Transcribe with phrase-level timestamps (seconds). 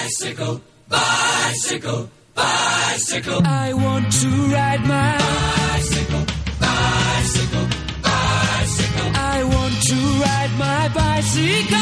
[0.00, 3.42] Bicycle, bicycle, bicycle.
[3.44, 6.24] I want to ride my bicycle,
[6.58, 7.66] bicycle,
[8.02, 9.10] bicycle.
[9.14, 11.76] I want to ride my bicycle.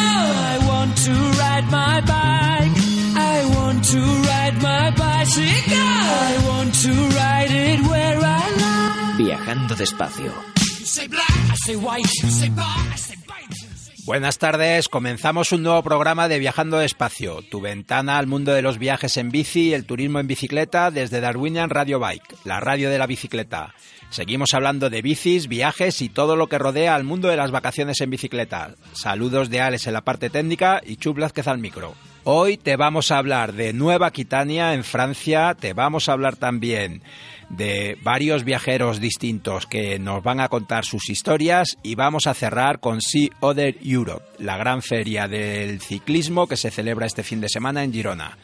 [0.51, 2.77] I want to ride my bike.
[3.15, 4.00] I want to
[4.30, 5.79] ride my bicycle.
[5.79, 9.16] I want to ride it where I like.
[9.21, 10.32] Viajando despacio.
[10.80, 12.12] You say black, I say white.
[12.25, 13.68] You say bar, I say bite.
[14.09, 18.79] Buenas tardes, comenzamos un nuevo programa de Viajando Despacio, tu ventana al mundo de los
[18.79, 22.96] viajes en bici y el turismo en bicicleta desde Darwinian Radio Bike, la radio de
[22.96, 23.75] la bicicleta.
[24.08, 28.00] Seguimos hablando de bicis, viajes y todo lo que rodea al mundo de las vacaciones
[28.00, 28.76] en bicicleta.
[28.94, 31.93] Saludos de Alex en la parte técnica y Chup Blázquez al micro.
[32.25, 37.02] Hoy te vamos a hablar de Nueva Aquitania en Francia, te vamos a hablar también
[37.48, 42.80] de varios viajeros distintos que nos van a contar sus historias y vamos a cerrar
[42.80, 47.48] con Sea Other Europe, la gran feria del ciclismo que se celebra este fin de
[47.48, 48.36] semana en Girona.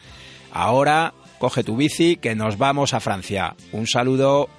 [0.51, 3.55] Ahora, coge tu bici que nos vamos a Francia.
[3.71, 4.49] Un saludo.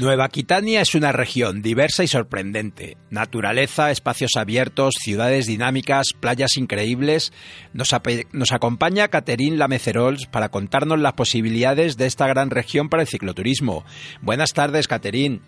[0.00, 2.96] Nueva Aquitania es una región diversa y sorprendente.
[3.10, 7.32] Naturaleza, espacios abiertos, ciudades dinámicas, playas increíbles.
[7.74, 7.94] Nos,
[8.32, 13.84] nos acompaña Caterín Lamecerols para contarnos las posibilidades de esta gran región para el cicloturismo.
[14.22, 15.42] Buenas tardes, Caterín.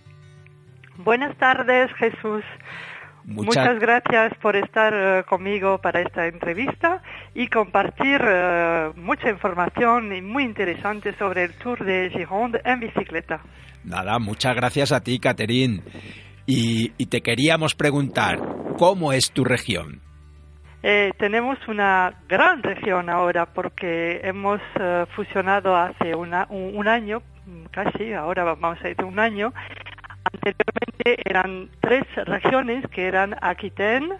[0.99, 2.45] Buenas tardes, Jesús.
[3.25, 7.03] Mucha- Muchas gracias por estar eh, conmigo para esta entrevista
[7.34, 13.41] y compartir eh, mucha información y muy interesante sobre el Tour de Gironde en bicicleta.
[13.84, 15.82] Nada, muchas gracias a ti, Caterín.
[16.47, 18.38] Y, y te queríamos preguntar,
[18.77, 20.00] ¿cómo es tu región?
[20.82, 27.23] Eh, tenemos una gran región ahora porque hemos eh, fusionado hace una- un, un año,
[27.70, 29.52] casi, ahora vamos a decir un año.
[30.32, 34.17] Anteriormente eran tres regiones que eran Aquitaine,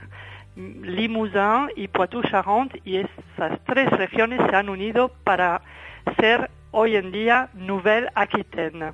[0.57, 5.63] Limousin y Poitou-Charentes y esas tres regiones se han unido para
[6.21, 8.93] ser hoy en día Nouvelle Aquitaine.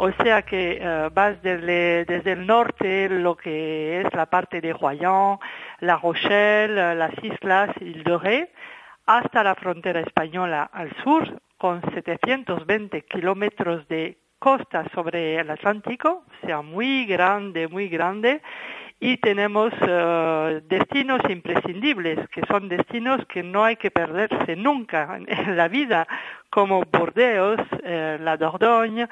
[0.00, 5.38] O sea que eh, vas desde, el norte, lo que es la parte de Royan,
[5.80, 8.52] La Rochelle, las islas, Ile de Ré,
[9.06, 16.62] hasta la frontera española al sur, con 720 kilómetros de costa sobre el Atlántico, sea,
[16.62, 18.40] muy grande, muy grande,
[19.00, 25.56] y tenemos eh, destinos imprescindibles, que son destinos que no hay que perderse nunca en
[25.56, 26.06] la vida,
[26.50, 29.08] como Burdeos, eh, la Dordogne,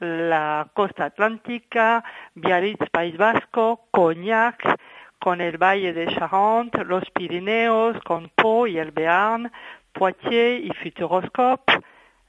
[0.00, 2.04] la costa atlántica,
[2.34, 4.78] Biarritz, País Vasco, Cognac,
[5.18, 9.50] con el Valle de Charente, los Pirineos, con Pau y el Béarn,
[9.92, 11.80] Poitiers y Futuroscope,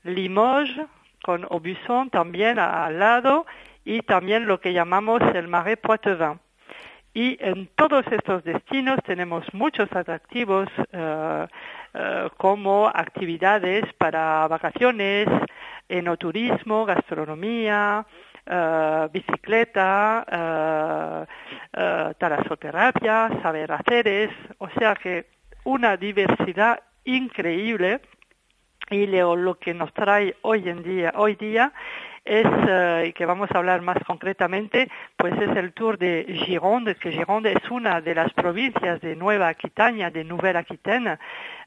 [0.04, 0.88] Limoges,
[1.24, 3.46] con Aubusson también al lado,
[3.86, 6.40] y también lo que llamamos el Marais Poitevin.
[7.14, 11.48] Y en todos estos destinos tenemos muchos atractivos eh,
[11.94, 15.28] eh, como actividades para vacaciones,
[15.90, 18.06] enoturismo, gastronomía,
[18.46, 20.24] uh, bicicleta,
[22.20, 24.30] talasoterapia, saber haceres,
[24.60, 25.26] o sea que
[25.64, 28.02] una diversidad increíble
[28.90, 31.72] y lo, lo que nos trae hoy en día, hoy día
[32.26, 34.88] es, uh, y que vamos a hablar más concretamente,
[35.18, 39.48] pues es el tour de Gironde, que Gironde es una de las provincias de Nueva
[39.48, 41.18] Aquitania, de Nouvelle Aquitaine,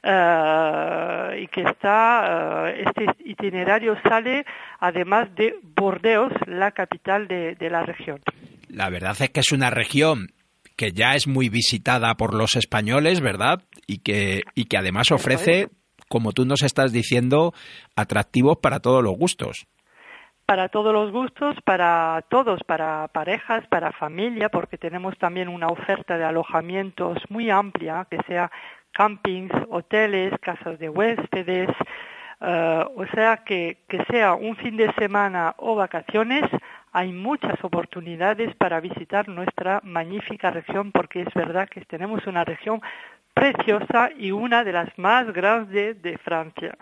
[0.03, 4.45] uh, y que está, uh, este itinerario sale
[4.79, 8.21] además de Bordeaux, la capital de, de la región.
[8.69, 10.29] La verdad es que es una región
[10.75, 13.61] que ya es muy visitada por los españoles, ¿verdad?
[13.85, 15.69] Y que, y que además ofrece,
[16.13, 17.53] como tú nos estás diciendo,
[17.95, 19.65] atractivos para todos los gustos.
[20.45, 26.15] Para todos los gustos, para todos, para parejas, para familia, porque tenemos también una oferta
[26.15, 28.51] de alojamientos muy amplia, que sea
[28.91, 31.69] campings, hoteles, casas de huéspedes,
[32.41, 36.43] uh, o sea que, que sea un fin de semana o vacaciones,
[36.91, 42.83] hay muchas oportunidades para visitar nuestra magnífica región, porque es verdad que tenemos una región
[43.33, 46.77] preciosa y una de las más grandes de Francia.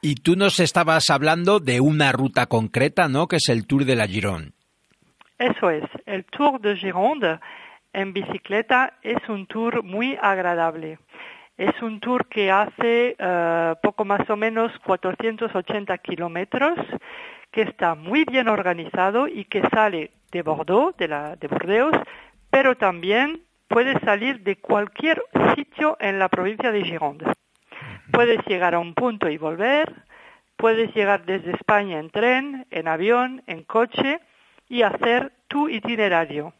[0.00, 3.26] Y tú nos estabas hablando de una ruta concreta, ¿no?
[3.26, 4.52] Que es el Tour de la Gironde.
[5.38, 7.38] Eso es, el Tour de Gironde
[7.94, 10.98] en bicicleta es un tour muy agradable.
[11.56, 16.76] Es un tour que hace uh, poco más o menos 480 kilómetros,
[17.52, 21.94] que está muy bien organizado y que sale de Bordeaux, de, la, de Burdeos,
[22.50, 23.42] pero también
[23.74, 25.20] puede salir de cualquier
[25.56, 27.26] sitio en la provincia de Gironde.
[28.12, 29.92] Puedes llegar a un punto y volver,
[30.56, 34.20] puedes llegar desde España en tren, en avión, en coche
[34.68, 36.52] y hacer tu itinerario.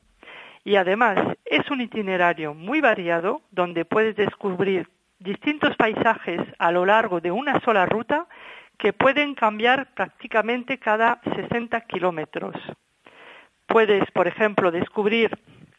[0.65, 4.89] Y además es un itinerario muy variado donde puedes descubrir
[5.21, 8.27] distintos paisajes a lo largo de una sola ruta
[8.77, 12.57] que pueden cambiar prácticamente cada 60 kilómetros.
[13.69, 15.31] Puedes, por ejemplo, descubrir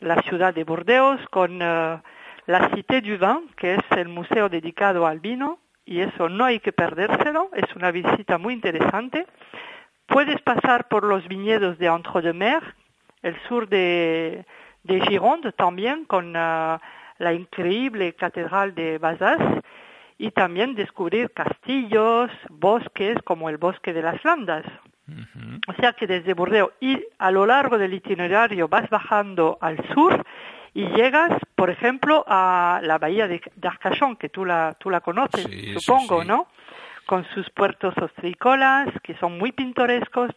[0.05, 1.99] la ciudad de Burdeos con uh,
[2.45, 6.59] la Cité du Vin, que es el museo dedicado al vino, y eso no hay
[6.59, 9.25] que perdérselo, es una visita muy interesante.
[10.05, 12.61] Puedes pasar por los viñedos de Entre-de-Mer,
[13.23, 14.45] el sur de,
[14.83, 16.77] de Gironde también, con uh,
[17.17, 19.41] la increíble catedral de Bazas,
[20.17, 24.65] y también descubrir castillos, bosques, como el bosque de las Landas.
[25.07, 25.61] Uh -huh.
[25.67, 30.25] O sea que desde Burdeos y a lo largo del itinerario vas bajando al sur
[30.73, 35.45] y llegas, por ejemplo, a la bahía de, Arcachon, que tú la, tú la conoces,
[35.45, 36.27] Sí, supongo, sí.
[36.27, 36.47] ¿no?
[37.05, 40.31] Con sus puertos ostrícolas, que son muy pintorescos,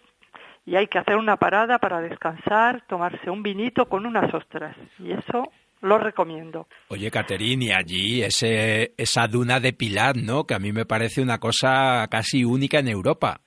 [0.65, 4.77] y hay que hacer una parada para descansar, tomarse un vinito con unas ostras.
[4.99, 5.51] Y eso
[5.81, 6.69] lo recomiendo.
[6.89, 10.45] Oye, Caterín, y allí ese, esa duna de Pilar, ¿no?
[10.45, 13.41] Que a mí me parece una cosa casi única en Europa.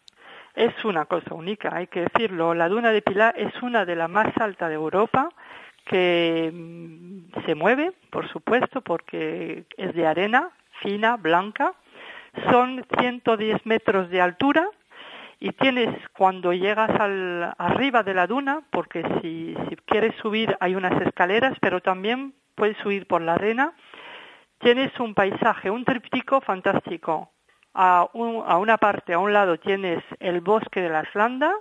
[0.61, 2.53] Es una cosa única, hay que decirlo.
[2.53, 5.27] La duna de Pilar es una de las más altas de Europa
[5.85, 10.51] que mm, se mueve, por supuesto, porque es de arena
[10.83, 11.73] fina, blanca.
[12.51, 14.69] Son 110 metros de altura
[15.39, 16.91] y tienes cuando llegas
[17.57, 19.55] arriba de la duna, porque si
[19.87, 23.73] quieres subir hay unas escaleras, pero también puedes subir por la arena,
[24.59, 27.31] tienes un paisaje, un tríptico fantástico.
[27.73, 31.53] A, un, a una parte, a un lado tienes el bosque de la Islanda,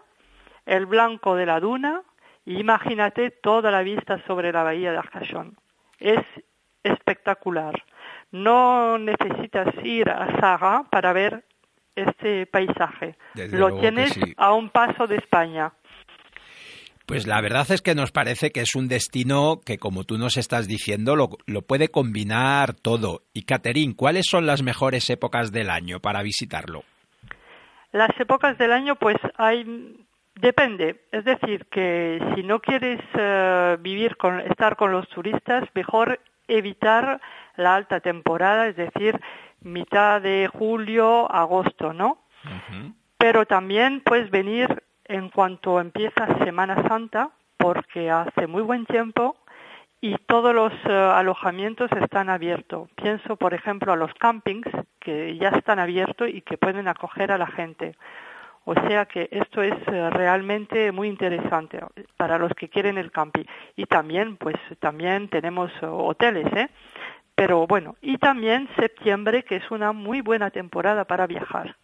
[0.67, 2.03] el blanco de la duna,
[2.45, 5.57] y imagínate toda la vista sobre la bahía de Arcachon.
[5.99, 6.25] Es
[6.83, 7.83] espectacular.
[8.33, 11.45] No necesitas ir a Sahara para ver
[11.95, 13.17] este paisaje.
[13.35, 14.35] Desde Lo tienes sí.
[14.37, 15.73] a un paso de España.
[17.11, 20.37] Pues la verdad es que nos parece que es un destino que, como tú nos
[20.37, 23.23] estás diciendo, lo, lo puede combinar todo.
[23.35, 26.85] Y Caterín, ¿cuáles son las mejores épocas del año para visitarlo?
[27.91, 29.65] Las épocas del año, pues hay
[30.37, 31.01] depende.
[31.11, 37.21] Es decir, que si no quieres eh, vivir con estar con los turistas, mejor evitar
[37.57, 39.21] la alta temporada, es decir,
[39.63, 42.23] mitad de julio, agosto, ¿no?
[43.19, 49.37] Pero también puedes venir en cuanto empieza Semana Santa, porque hace muy buen tiempo
[50.01, 52.89] y todos los eh, alojamientos están abiertos.
[52.95, 54.67] Pienso, por ejemplo, a los campings
[54.99, 57.97] que ya están abiertos y que pueden acoger a la gente.
[58.65, 61.81] O sea que esto es eh, realmente muy interesante
[62.17, 63.45] para los que quieren el camping.
[63.77, 66.69] Y también, pues, también tenemos eh, hoteles, ¿eh?
[67.35, 71.75] Pero bueno, y también septiembre, que es una muy buena temporada para viajar.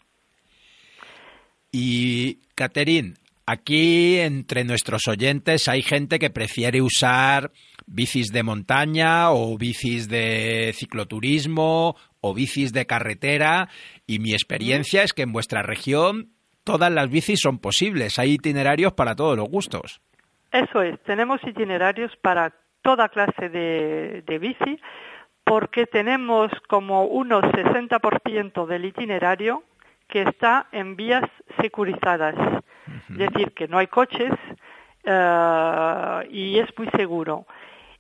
[1.79, 7.51] Y, Caterín, aquí entre nuestros oyentes hay gente que prefiere usar
[7.87, 13.69] bicis de montaña o bicis de cicloturismo o bicis de carretera.
[14.07, 16.31] Y mi experiencia es que en vuestra región
[16.65, 20.01] todas las bicis son posibles, hay itinerarios para todos los gustos.
[20.53, 24.81] Eso es, tenemos itinerarios para toda clase de, bici
[25.45, 29.63] porque tenemos como unos 60% del itinerario
[30.09, 31.25] que está en vías
[31.61, 32.35] securizadas,
[33.11, 34.33] es decir, que no hay coches
[35.05, 37.47] eh, y es muy seguro.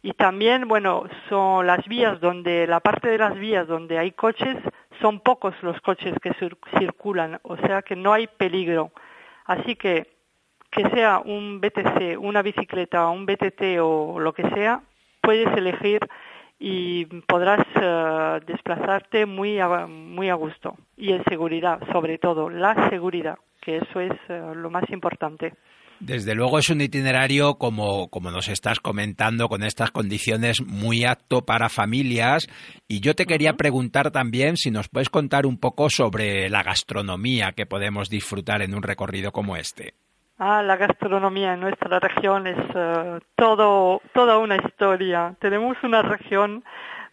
[0.02, 4.56] Y también, bueno, son las vías donde, la parte de las vías donde hay coches,
[5.00, 6.32] son pocos los coches que
[6.78, 8.92] circulan, o sea que no hay peligro.
[9.46, 10.14] Así que,
[10.70, 14.82] que sea un BTC, una bicicleta, un BTT o lo que sea,
[15.22, 16.00] puedes elegir
[16.58, 20.76] y podrás eh, desplazarte muy a, muy a gusto.
[20.96, 25.52] Y en seguridad, sobre todo, la seguridad, que eso es eh, lo más importante.
[25.98, 31.46] Desde luego es un itinerario, como, como nos estás comentando, con estas condiciones muy apto
[31.46, 32.46] para familias.
[32.86, 37.52] Y yo te quería preguntar también si nos puedes contar un poco sobre la gastronomía
[37.52, 39.94] que podemos disfrutar en un recorrido como este.
[40.38, 45.34] Ah, la gastronomía en nuestra región es eh, todo, toda una historia.
[45.40, 46.62] Tenemos una región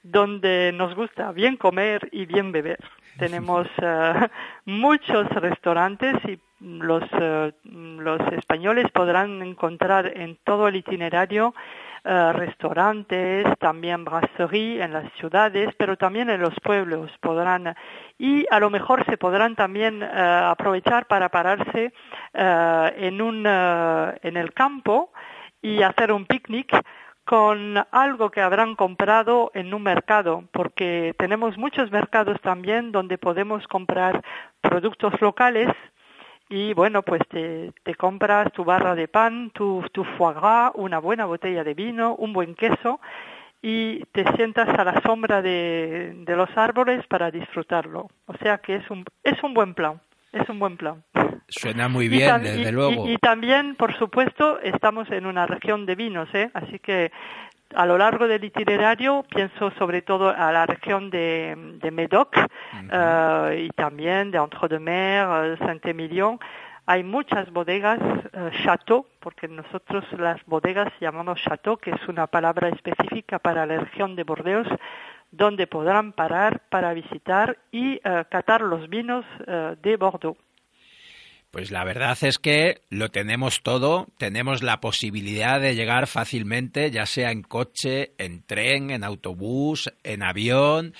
[0.04, 2.80] donde nos gusta bien comer y bien beber.
[3.18, 4.28] Tenemos eh,
[4.66, 11.54] muchos restaurantes y los, eh, los españoles podrán encontrar en todo el itinerario
[12.04, 17.76] eh, restaurantes, también brasserie en las ciudades, pero también en los pueblos podrán
[18.18, 21.94] y a lo mejor se podrán también eh, aprovechar para pararse
[22.34, 25.12] en un en el campo
[25.62, 26.76] y hacer un picnic
[27.26, 33.66] con algo que habrán comprado en un mercado, porque tenemos muchos mercados también donde podemos
[33.68, 34.22] comprar
[34.62, 35.70] productos locales
[36.56, 41.26] y bueno, pues te, compras tu barra de pan, tu, tu foie gras, una buena
[41.26, 43.00] botella de vino, un buen queso
[43.60, 48.08] y te sientas a la sombra de, de los árboles para disfrutarlo.
[48.28, 50.00] O sea que es un, es un buen plan,
[50.32, 51.04] es un buen plan.
[51.48, 53.10] Suena muy bien, desde luego.
[53.10, 56.52] Y, también, por supuesto, estamos en una región de vinos, ¿eh?
[56.54, 57.12] así que
[57.76, 63.66] a lo largo del itinerario pienso sobre todo a la región de, de Médoc eh,
[63.68, 66.40] y también de Entre-de-Mer, eh, Saint-Émilion.
[66.86, 72.68] Hay muchas bodegas, uh, chateau, porque nosotros las bodegas llamamos chateau, que es una palabra
[72.68, 74.68] específica para la región de Bordeaux,
[75.32, 79.26] donde podrán parar para visitar y catar los vinos
[79.82, 80.38] de Bordeaux.
[81.54, 87.06] Pues la verdad es que lo tenemos todo, tenemos la posibilidad de llegar fácilmente, ya
[87.06, 90.96] sea en coche, en tren, en autobús, en avión.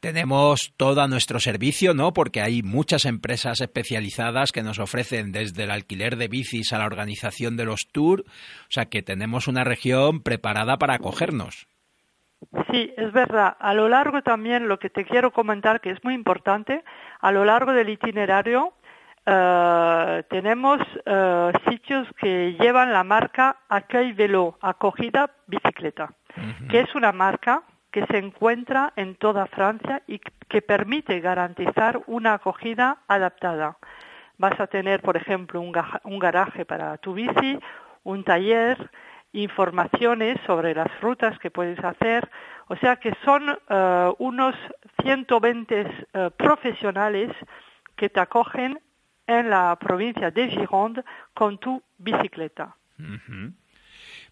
[0.00, 2.14] Tenemos todo a nuestro servicio, ¿no?
[2.14, 6.86] Porque hay muchas empresas especializadas que nos ofrecen desde el alquiler de bicis a la
[6.86, 11.68] organización de los tours, o sea que tenemos una región preparada para acogernos.
[12.70, 13.58] Sí, es verdad.
[13.60, 16.82] A lo largo también lo que te quiero comentar que es muy importante,
[17.20, 18.72] a lo largo del itinerario
[19.30, 26.14] eh, tenemos eh, sitios que llevan la marca Accueil Velo, acogida bicicleta,
[26.70, 30.18] que es una marca que se encuentra en toda Francia y
[30.48, 33.76] que permite garantizar una acogida adaptada.
[34.38, 35.72] Vas a tener, por ejemplo, un,
[36.18, 37.58] garaje para tu bici,
[38.04, 38.90] un taller,
[39.32, 42.30] informaciones sobre las rutas que puedes hacer.
[42.68, 44.54] O sea que son eh, unos
[45.02, 46.06] 120
[46.38, 47.30] profesionales
[47.94, 48.78] que te acogen
[49.28, 51.04] en la provincia de Gironde
[51.34, 52.74] con tu bicicleta.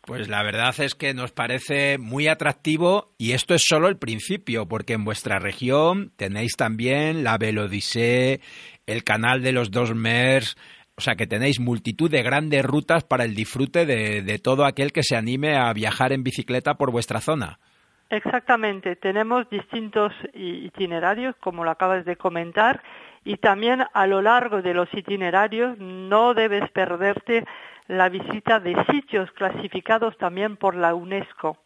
[0.00, 4.66] Pues la verdad es que nos parece muy atractivo y esto es solo el principio,
[4.66, 8.40] porque en vuestra región tenéis también la Velodisé,
[8.86, 10.56] el canal de los dos MERS,
[10.96, 14.92] o sea que tenéis multitud de grandes rutas para el disfrute de, de todo aquel
[14.92, 17.58] que se anime a viajar en bicicleta por vuestra zona.
[18.08, 22.80] Exactamente, tenemos distintos itinerarios, como lo acabas de comentar,
[23.26, 27.44] y también a lo largo de los itinerarios no debes perderte
[27.88, 31.58] la visita de sitios clasificados también por la UNESCO.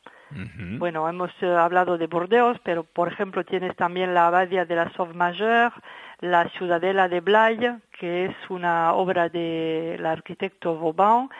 [0.79, 4.90] Bueno, hemos eh, hablado de Burdeos, pero por ejemplo tienes también la abadía de la
[4.93, 5.73] Sauve-Majeure,
[6.21, 11.31] la ciudadela de Blaye, que es una obra del arquitecto Vauban,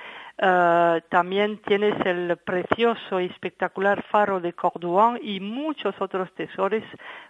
[0.43, 6.83] Eh, también tienes el precioso y espectacular faro de Cordouan y muchos otros tesoros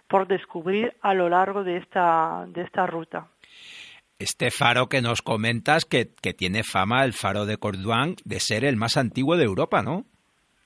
[0.07, 3.27] por descubrir a lo largo de esta, de esta ruta.
[4.17, 8.63] Este faro que nos comentas que, que tiene fama, el faro de Cordouan, de ser
[8.63, 10.05] el más antiguo de Europa, ¿no?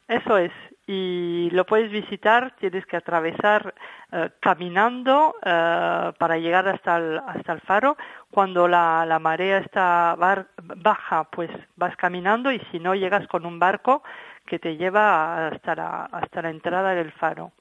[0.07, 0.51] Eso es,
[0.87, 3.73] y lo puedes visitar, tienes que atravesar
[4.11, 7.97] eh, caminando eh, para llegar hasta el, hasta el faro.
[8.29, 13.57] Cuando la, la marea está baja, pues vas caminando y si no llegas con un
[13.57, 14.03] barco
[14.45, 17.51] que te lleva hasta la, hasta la entrada del faro.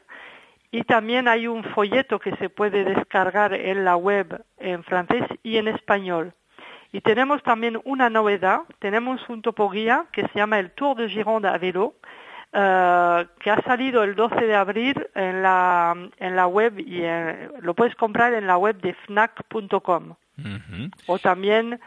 [0.72, 5.58] y también hay un folleto que se puede descargar en la web en francés y
[5.58, 6.34] en español.
[6.92, 11.48] Y tenemos también una novedad, tenemos un topoguía que se llama el Tour de Gironde
[11.50, 11.96] a vélo,
[12.56, 17.94] Uh, que ha salido el 12 de abril en la, web y eh, lo puedes
[17.96, 20.16] comprar en la web de fnac.com.
[20.38, 20.92] Uh -huh.
[21.08, 21.80] O también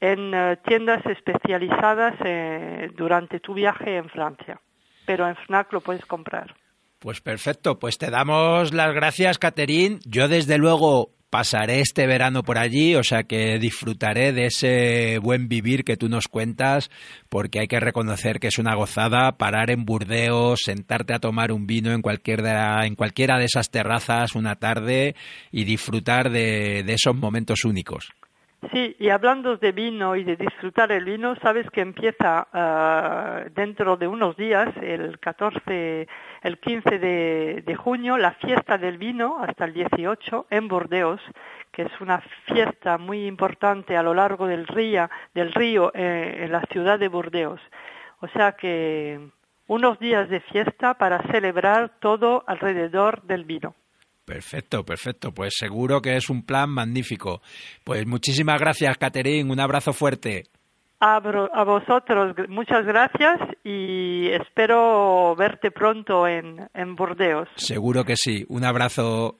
[0.00, 4.60] en uh, tiendas especializadas eh, durante tu viaje en Francia.
[5.06, 6.54] Pero en FNAC lo puedes comprar.
[6.98, 10.00] Pues perfecto, pues te damos las gracias, Caterín.
[10.04, 15.48] Yo desde luego pasaré este verano por allí, o sea que disfrutaré de ese buen
[15.48, 16.90] vivir que tú nos cuentas,
[17.28, 21.66] porque hay que reconocer que es una gozada parar en Burdeos, sentarte a tomar un
[21.66, 25.14] vino en cualquiera, en cualquiera de esas terrazas una tarde
[25.50, 28.08] y disfrutar de, de esos momentos únicos.
[28.76, 33.96] Sí, y hablando de vino y de disfrutar el vino, sabes que empieza uh, dentro
[33.96, 36.06] de unos días, el 14,
[36.42, 41.22] el 15 de, junio, la fiesta del vino hasta el 18 en Burdeos,
[41.72, 45.08] que es una fiesta muy importante a lo largo del río,
[45.94, 47.62] eh, en la ciudad de Burdeos.
[48.20, 49.30] O sea que
[49.68, 53.74] unos días de fiesta para celebrar todo alrededor del vino.
[54.26, 55.32] Perfecto, perfecto.
[55.32, 57.40] Pues seguro que es un plan magnífico.
[57.84, 59.50] Pues muchísimas gracias, Caterín.
[59.50, 60.44] Un abrazo fuerte.
[60.98, 67.48] A, a, vosotros, muchas gracias y espero verte pronto en, en Burdeos.
[67.56, 68.44] Seguro que sí.
[68.48, 69.38] Un abrazo.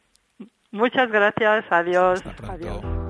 [0.71, 1.65] Muchas gracias.
[1.71, 2.23] Adiós.
[2.49, 3.06] Adiós.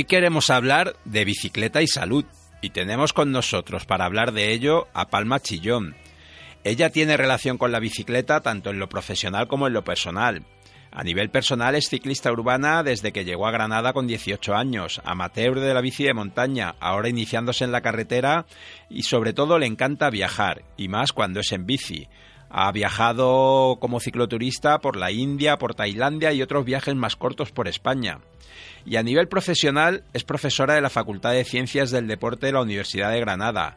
[0.00, 2.24] Hoy queremos hablar de bicicleta y salud
[2.62, 5.94] y tenemos con nosotros para hablar de ello a Palma Chillón.
[6.64, 10.46] Ella tiene relación con la bicicleta tanto en lo profesional como en lo personal.
[10.90, 15.60] A nivel personal es ciclista urbana desde que llegó a Granada con 18 años, amateur
[15.60, 18.46] de la bici de montaña, ahora iniciándose en la carretera
[18.88, 22.08] y sobre todo le encanta viajar, y más cuando es en bici.
[22.48, 27.68] Ha viajado como cicloturista por la India, por Tailandia y otros viajes más cortos por
[27.68, 28.20] España.
[28.86, 32.62] Y a nivel profesional es profesora de la Facultad de Ciencias del Deporte de la
[32.62, 33.76] Universidad de Granada.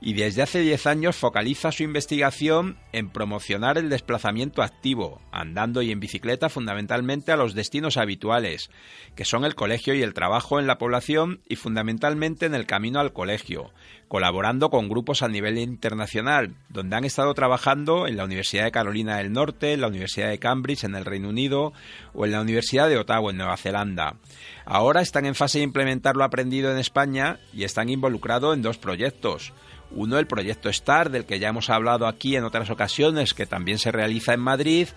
[0.00, 5.90] Y desde hace 10 años focaliza su investigación en promocionar el desplazamiento activo, andando y
[5.90, 8.70] en bicicleta fundamentalmente a los destinos habituales,
[9.14, 13.00] que son el colegio y el trabajo en la población y fundamentalmente en el camino
[13.00, 13.72] al colegio,
[14.08, 19.16] colaborando con grupos a nivel internacional, donde han estado trabajando en la Universidad de Carolina
[19.16, 21.72] del Norte, en la Universidad de Cambridge en el Reino Unido
[22.12, 24.16] o en la Universidad de Ottawa en Nueva Zelanda.
[24.66, 28.78] Ahora están en fase de implementar lo aprendido en España y están involucrados en dos
[28.78, 29.52] proyectos.
[29.94, 33.78] Uno, el proyecto STAR, del que ya hemos hablado aquí en otras ocasiones, que también
[33.78, 34.88] se realiza en Madrid,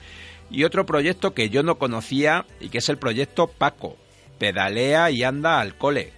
[0.49, 3.97] y otro proyecto que yo no conocía y que es el proyecto Paco,
[4.39, 6.13] Pedalea y anda al cole.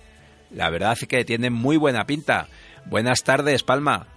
[0.51, 2.47] La verdad es que tiene muy buena pinta.
[2.85, 4.07] Buenas tardes, Palma.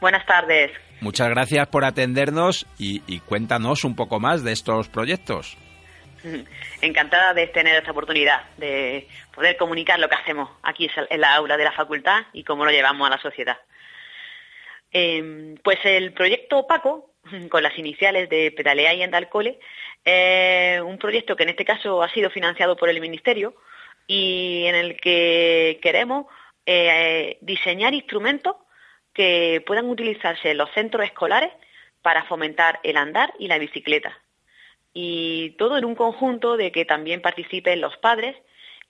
[0.00, 0.70] Buenas tardes.
[1.00, 5.56] Muchas gracias por atendernos y, y cuéntanos un poco más de estos proyectos.
[6.80, 11.56] Encantada de tener esta oportunidad de poder comunicar lo que hacemos aquí en la aula
[11.56, 13.56] de la facultad y cómo lo llevamos a la sociedad.
[14.98, 17.10] Eh, pues el proyecto Paco,
[17.50, 22.08] con las iniciales de Pedalea y Anda es un proyecto que en este caso ha
[22.08, 23.54] sido financiado por el Ministerio
[24.06, 26.24] y en el que queremos
[26.64, 28.56] eh, diseñar instrumentos
[29.12, 31.52] que puedan utilizarse en los centros escolares
[32.00, 34.18] para fomentar el andar y la bicicleta.
[34.94, 38.34] Y todo en un conjunto de que también participen los padres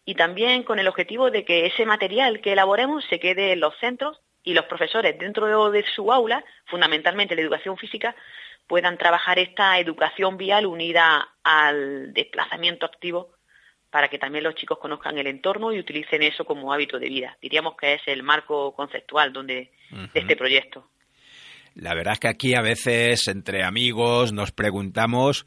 [0.04, 3.76] y también con el objetivo de que ese material que elaboremos se quede en los
[3.78, 8.14] centros y los profesores dentro de su aula, fundamentalmente la educación física,
[8.68, 13.34] puedan trabajar esta educación vial unida al desplazamiento activo
[13.90, 17.36] para que también los chicos conozcan el entorno y utilicen eso como hábito de vida.
[17.42, 20.88] Diríamos que es el marco conceptual donde, de este proyecto.
[21.74, 25.44] La verdad es que aquí a veces entre amigos nos preguntamos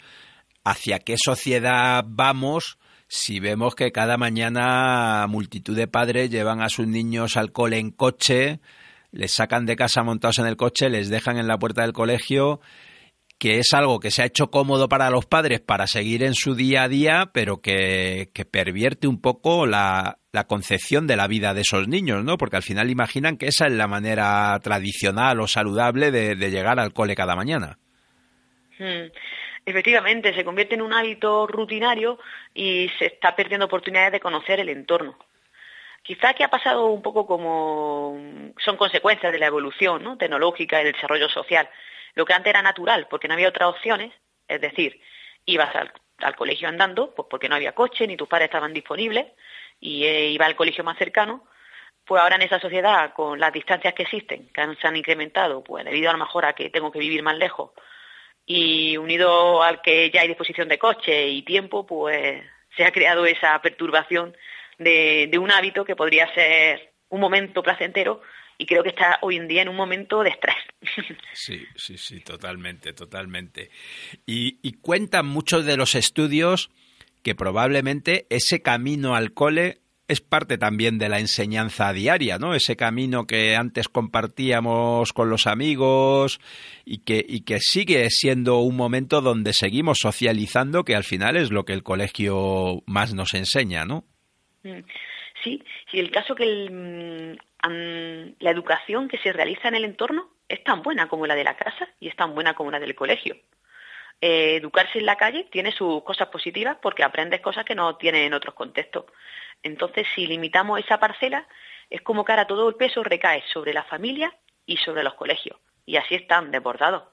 [0.65, 6.85] hacia qué sociedad vamos si vemos que cada mañana multitud de padres llevan a sus
[6.85, 8.59] niños al cole en coche,
[9.11, 12.59] les sacan de casa montados en el coche, les dejan en la puerta del colegio,
[13.39, 16.55] que es algo que se ha hecho cómodo para los padres para seguir en su
[16.55, 21.53] día a día, pero que, que pervierte un poco la, la, concepción de la vida
[21.53, 22.37] de esos niños, ¿no?
[22.37, 26.79] Porque al final imaginan que esa es la manera tradicional o saludable de, de llegar
[26.79, 27.79] al cole cada mañana.
[28.77, 29.07] Hmm.
[29.65, 32.19] Efectivamente, se convierte en un hábito rutinario
[32.53, 35.17] y se está perdiendo oportunidades de conocer el entorno.
[36.03, 38.17] Quizá que ha pasado un poco como
[38.57, 40.17] son consecuencias de la evolución ¿no?
[40.17, 41.69] tecnológica y del desarrollo social.
[42.15, 44.13] Lo que antes era natural, porque no había otras opciones,
[44.47, 44.99] es decir,
[45.45, 49.27] ibas al, colegio andando, pues porque no había coche ni tus padres estaban disponibles,
[49.79, 51.45] y eh, iba al colegio más cercano,
[52.05, 55.85] pues ahora en esa sociedad, con las distancias que existen, que se han incrementado, pues
[55.85, 57.71] debido a lo mejor a que tengo que vivir más lejos,
[58.45, 62.43] y unido al que ya hay disposición de coche y tiempo, pues
[62.75, 64.35] se ha creado esa perturbación
[64.79, 68.21] de, un hábito que podría ser un momento placentero
[68.57, 70.55] y creo que está hoy en día en un momento de estrés.
[71.33, 73.69] Sí, sí, sí, totalmente, totalmente.
[74.25, 76.69] Y, y cuentan muchos de los estudios
[77.23, 82.55] que probablemente ese camino al cole es parte también de la enseñanza diaria, ¿no?
[82.55, 86.41] Ese camino que antes compartíamos con los amigos
[86.83, 91.51] y que, y que sigue siendo un momento donde seguimos socializando, que al final es
[91.51, 94.03] lo que el colegio más nos enseña, ¿no?
[95.43, 97.41] Sí, y el caso que el,
[98.39, 101.55] la educación que se realiza en el entorno es tan buena como la de la
[101.55, 103.37] casa y es tan buena como la del colegio.
[104.21, 108.27] Eh, educarse en la calle tiene sus cosas positivas porque aprendes cosas que no tienes
[108.27, 109.05] en otros contextos.
[109.63, 111.47] Entonces, si limitamos esa parcela,
[111.89, 115.57] es como que ahora todo el peso recae sobre la familia y sobre los colegios.
[115.85, 117.03] Y así están desbordados.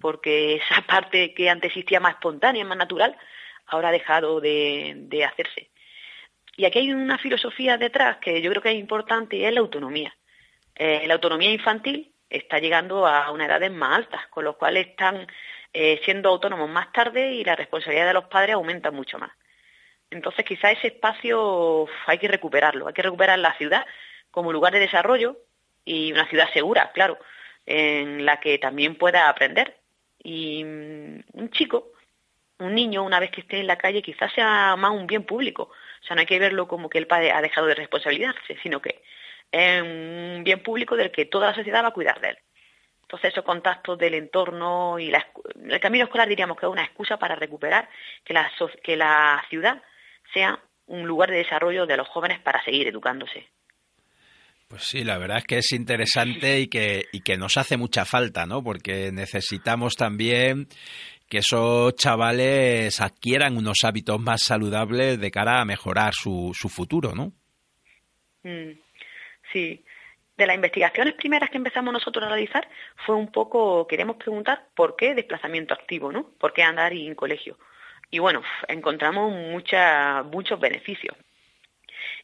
[0.00, 3.16] Porque esa parte que antes existía más espontánea, más natural,
[3.66, 5.70] ahora ha dejado de, de hacerse.
[6.56, 9.60] Y aquí hay una filosofía detrás que yo creo que es importante y es la
[9.60, 10.14] autonomía.
[10.74, 15.26] Eh, la autonomía infantil está llegando a unas edades más altas, con lo cual están
[15.72, 19.32] eh, siendo autónomos más tarde y la responsabilidad de los padres aumenta mucho más.
[20.10, 23.84] Entonces quizá ese espacio hay que recuperarlo, hay que recuperar la ciudad
[24.30, 25.38] como lugar de desarrollo
[25.84, 27.18] y una ciudad segura, claro,
[27.66, 29.76] en la que también pueda aprender.
[30.22, 31.92] Y mm, un chico,
[32.58, 35.70] un niño, una vez que esté en la calle, quizás sea más un bien público.
[36.04, 38.80] O sea, no hay que verlo como que el padre ha dejado de responsabilizarse, sino
[38.80, 39.02] que
[39.50, 42.38] es un bien público del que toda la sociedad va a cuidar de él.
[43.02, 47.36] Entonces, esos contactos del entorno y el camino escolar diríamos que es una excusa para
[47.36, 47.88] recuperar
[48.22, 48.50] que la,
[48.96, 49.82] la ciudad
[50.34, 53.48] sea un lugar de desarrollo de los jóvenes para seguir educándose.
[54.68, 58.62] Pues sí, la verdad es que es interesante y que nos hace mucha falta, ¿no?
[58.62, 60.66] Porque necesitamos también
[61.28, 67.14] que esos chavales adquieran unos hábitos más saludables de cara a mejorar su, su futuro,
[67.14, 67.32] ¿no?
[68.42, 68.78] Mm,
[69.52, 69.84] sí.
[70.36, 72.68] De las investigaciones primeras que empezamos nosotros a realizar
[73.06, 76.30] fue un poco, queremos preguntar por qué desplazamiento activo, ¿no?
[76.38, 77.56] ¿Por qué andar en colegio?
[78.10, 81.16] Y bueno, encontramos mucha, muchos beneficios.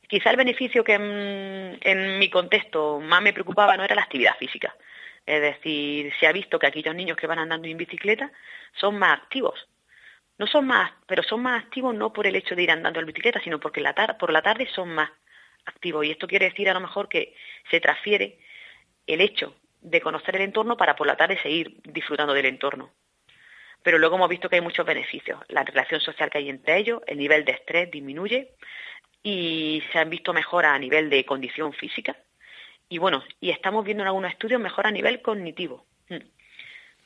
[0.08, 4.74] Quizá el beneficio que en, mi contexto más me preocupaba no era la actividad física.
[5.30, 8.32] Es decir, se ha visto que aquellos niños que van andando en bicicleta
[8.80, 9.68] son más activos.
[10.38, 13.06] No son más, pero son más activos no por el hecho de ir andando en
[13.06, 13.80] bicicleta, sino porque
[14.18, 15.08] por la tarde son más
[15.66, 16.04] activos.
[16.04, 17.36] Y esto quiere decir a lo mejor que
[17.70, 18.40] se transfiere
[19.06, 22.90] el hecho de conocer el entorno para por la tarde seguir disfrutando del entorno.
[23.84, 25.38] Pero luego hemos visto que hay muchos beneficios.
[25.46, 28.56] La relación social que hay entre ellos, el nivel de estrés disminuye,
[29.22, 32.16] y se han visto mejoras a nivel de condición física
[32.90, 35.86] y bueno, y estamos viendo en algunos estudios mejora a nivel cognitivo.
[36.08, 36.18] Mm.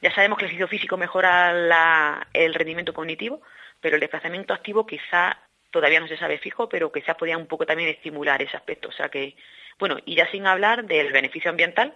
[0.00, 3.42] Ya sabemos que el ejercicio físico mejora el rendimiento cognitivo,
[3.80, 5.38] pero el desplazamiento activo quizá
[5.70, 8.88] todavía no se sabe fijo, pero quizás podría un poco también estimular ese aspecto.
[8.88, 9.36] O sea que,
[9.78, 11.94] bueno, y ya sin hablar del beneficio ambiental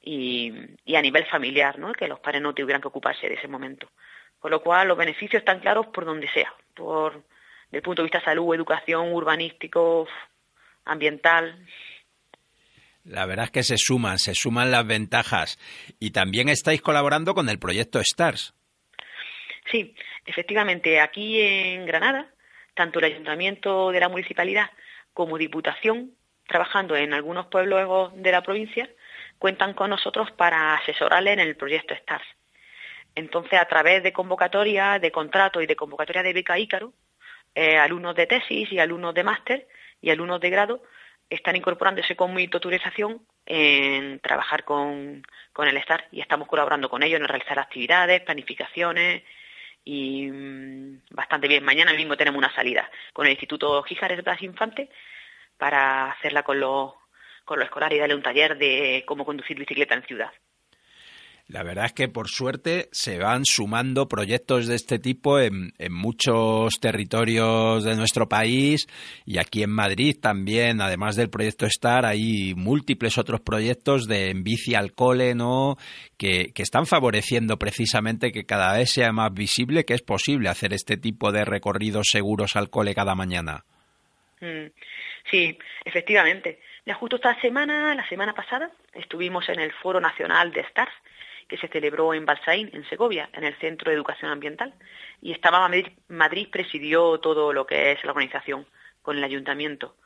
[0.00, 0.52] y,
[0.84, 1.92] y a nivel familiar, ¿no?
[1.92, 3.90] Que los padres no tuvieran que ocuparse de ese momento.
[4.38, 7.24] Con lo cual, los beneficios están claros por donde sea, por
[7.66, 10.06] desde el punto de vista salud, educación, urbanístico,
[10.84, 11.66] ambiental.
[13.06, 15.58] La verdad es que se suman, se suman las ventajas.
[16.00, 18.54] Y también estáis colaborando con el proyecto STARS.
[19.70, 22.28] Sí, efectivamente, aquí en Granada,
[22.74, 24.70] tanto el ayuntamiento de la municipalidad
[25.12, 26.12] como Diputación,
[26.46, 28.90] trabajando en algunos pueblos de la provincia,
[29.38, 32.26] cuentan con nosotros para asesorarle en el proyecto STARS.
[33.14, 36.92] Entonces, a través de convocatoria, de contrato y de convocatoria de beca Ícaro,
[37.54, 39.68] eh, alumnos de tesis y alumnos de máster
[40.02, 40.82] y alumnos de grado
[41.28, 45.22] están incorporándose con monitorización en trabajar con,
[45.58, 49.22] el STAR y estamos colaborando con ellos en realizar actividades, planificaciones
[49.84, 51.64] y mm, bastante bien.
[51.64, 54.90] Mañana mismo tenemos una salida con el Instituto Gijares Blas Infante
[55.56, 56.92] para hacerla con los,
[57.44, 60.32] con los escolares y darle un taller de cómo conducir bicicleta en ciudad.
[61.48, 66.80] La verdad es que por suerte se van sumando proyectos de este tipo en, muchos
[66.80, 68.88] territorios de nuestro país
[69.24, 74.42] y aquí en Madrid también, además del proyecto STAR, hay múltiples otros proyectos de en
[74.42, 75.76] bici al cole, ¿no?
[76.18, 80.96] Que, están favoreciendo precisamente que cada vez sea más visible que es posible hacer este
[80.96, 83.64] tipo de recorridos seguros al cole cada mañana.
[84.40, 84.66] Mm,
[85.30, 86.58] sí, efectivamente.
[86.84, 90.92] Ya justo esta semana, la semana pasada, estuvimos en el Foro Nacional de STARS
[91.48, 94.74] que se celebró en Balsaín, en Segovia, en el Centro de Educación Ambiental.
[95.22, 95.70] Y estaba
[96.08, 98.66] Madrid, presidió todo lo que es la organización
[99.02, 99.96] con el ayuntamiento,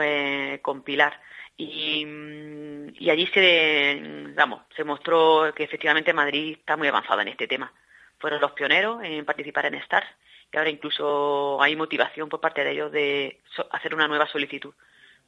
[0.00, 1.20] eh, con Pilar.
[1.56, 7.28] Y, mm, y, allí se, vamos, se mostró que efectivamente Madrid está muy avanzada en
[7.28, 7.72] este tema.
[8.18, 10.06] Fueron los pioneros en participar en STARS
[10.52, 14.72] y ahora incluso hay motivación por parte de ellos de hacer una nueva solicitud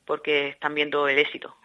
[0.05, 1.57] porque están viendo el éxito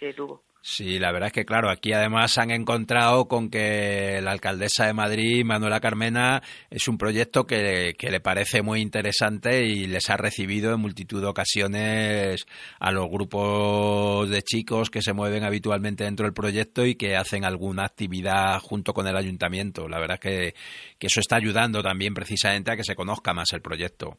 [0.00, 0.42] que tuvo.
[0.62, 4.92] Sí, la verdad es que claro, aquí además han encontrado con que la alcaldesa de
[4.92, 10.74] Madrid, Manuela Carmena, es un proyecto que, le parece muy interesante y les ha recibido
[10.74, 12.46] en multitud de ocasiones
[12.78, 17.46] a los grupos de chicos que se mueven habitualmente dentro del proyecto y que hacen
[17.46, 19.88] alguna actividad junto con el ayuntamiento.
[19.88, 20.52] La verdad es
[20.98, 24.18] que, eso está ayudando también precisamente a que se conozca más el proyecto.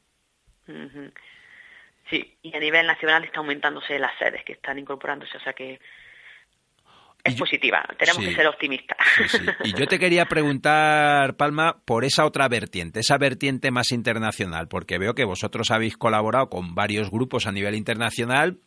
[2.12, 5.80] Sí, y a nivel nacional está aumentándose las sedes que están incorporándose, o sea que
[7.24, 8.98] es positiva, tenemos que ser optimistas.
[9.64, 14.98] Y yo te quería preguntar, Palma, por esa otra vertiente, esa vertiente más internacional, porque
[14.98, 18.58] veo que vosotros habéis colaborado con varios grupos a nivel internacional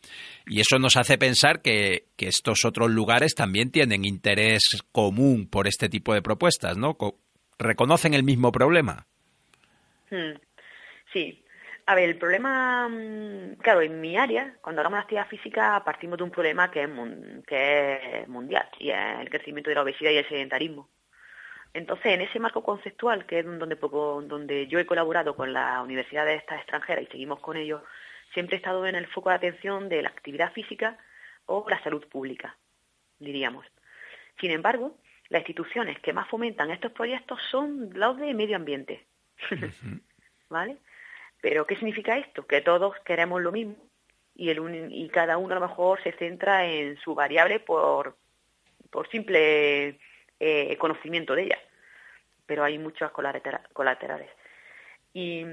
[0.47, 5.89] y eso nos hace pensar que, estos otros lugares también tienen interés común por este
[5.89, 6.97] tipo de propuestas, ¿no?
[7.59, 9.05] ¿Reconocen el mismo problema?
[10.09, 10.39] Hmm.
[11.13, 11.44] Sí,
[11.87, 16.17] a ver, el problema, mm, claro, en mi área, cuando hablamos de actividad física, partimos
[16.17, 16.89] de un problema que es,
[17.45, 20.89] que es mundial, y es el crecimiento de la obesidad y el sedentarismo.
[21.73, 26.25] Entonces, en ese marco conceptual, que es donde, donde yo he colaborado con la universidad
[26.25, 27.81] de esta extranjera y seguimos con ellos,
[28.33, 30.97] siempre he estado en el foco de atención de la actividad física
[31.45, 32.57] o la salud pública,
[33.19, 33.65] diríamos.
[34.39, 34.97] Sin embargo,
[35.29, 39.05] las instituciones que más fomentan estos proyectos son los de medio ambiente.
[40.49, 40.77] ¿Vale?
[41.45, 42.47] Pero, ¿qué significa esto?
[42.47, 43.75] Que todos queremos lo mismo
[44.33, 48.17] y, cada uno a lo mejor se centra en su variable por,
[48.89, 49.99] por simple
[50.39, 51.59] eh, conocimiento de ella.
[52.47, 54.31] Pero hay muchos colaterales.
[55.13, 55.45] Y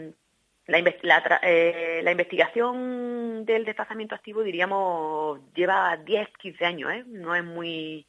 [0.65, 7.05] la, eh, la, investigación del desplazamiento activo, diríamos, lleva 10, 15 años, ¿eh?
[7.07, 8.07] no es muy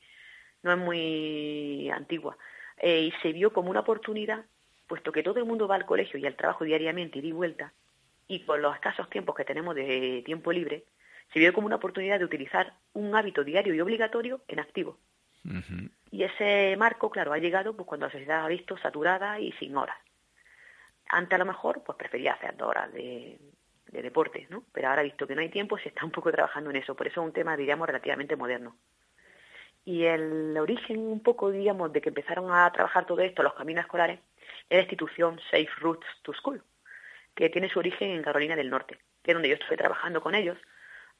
[0.61, 2.37] no es muy antigua.
[2.81, 4.45] Y se vio como una oportunidad,
[4.87, 7.73] puesto que todo el mundo va al colegio y al trabajo diariamente, y y vuelta,
[8.27, 10.85] y con los escasos tiempos que tenemos de tiempo libre,
[11.31, 14.97] se vio como una oportunidad de utilizar un hábito diario y obligatorio en activo.
[16.11, 19.75] Y ese marco, claro, ha llegado pues cuando la sociedad ha visto saturada y sin
[19.75, 19.97] horas.
[21.09, 23.39] Antes a lo mejor pues prefería hacer dos horas de,
[23.93, 24.63] de deporte, ¿no?
[24.71, 26.95] Pero ahora visto que no hay tiempo, se está un poco trabajando en eso.
[26.95, 28.75] Por eso es un tema, diríamos, relativamente moderno.
[29.85, 33.83] Y el origen un poco, digamos, de que empezaron a trabajar todo esto, los caminos
[33.83, 34.19] escolares,
[34.77, 36.63] la institución Safe Routes to School,
[37.35, 40.35] que tiene su origen en Carolina del Norte, que es donde yo estuve trabajando con
[40.35, 40.57] ellos,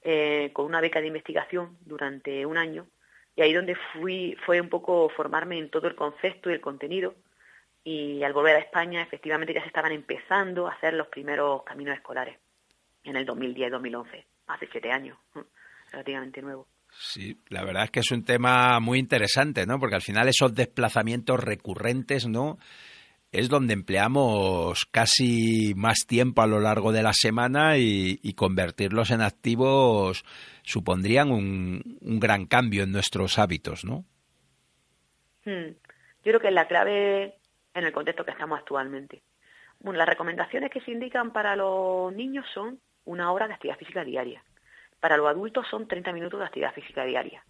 [0.02, 2.88] eh, con una beca de investigación durante un año,
[3.36, 7.16] y ahí donde fui fue un poco formarme en todo el concepto y el contenido,
[7.84, 11.96] y al volver a España efectivamente ya se estaban empezando a hacer los primeros caminos
[11.96, 12.38] escolares,
[13.04, 15.18] en el 2010-2011, hace siete años,
[15.92, 16.68] relativamente nuevo.
[16.96, 19.80] Sí, la verdad es que es un tema muy interesante, ¿no?
[19.80, 22.60] Porque al final esos desplazamientos recurrentes, ¿no?
[23.34, 29.22] Es donde empleamos casi más tiempo a lo largo de la semana y, convertirlos en
[29.22, 30.24] activos
[30.64, 34.06] supondrían un, gran cambio en nuestros hábitos, ¿no?
[35.44, 35.74] Hmm.
[36.24, 37.36] Yo creo que es la clave
[37.74, 39.24] en el contexto que estamos actualmente.
[39.80, 44.06] Bueno, las recomendaciones que se indican para los niños son una hora de actividad física
[44.06, 44.42] diaria
[45.04, 47.44] para los adultos son 30 minutos de actividad física diaria.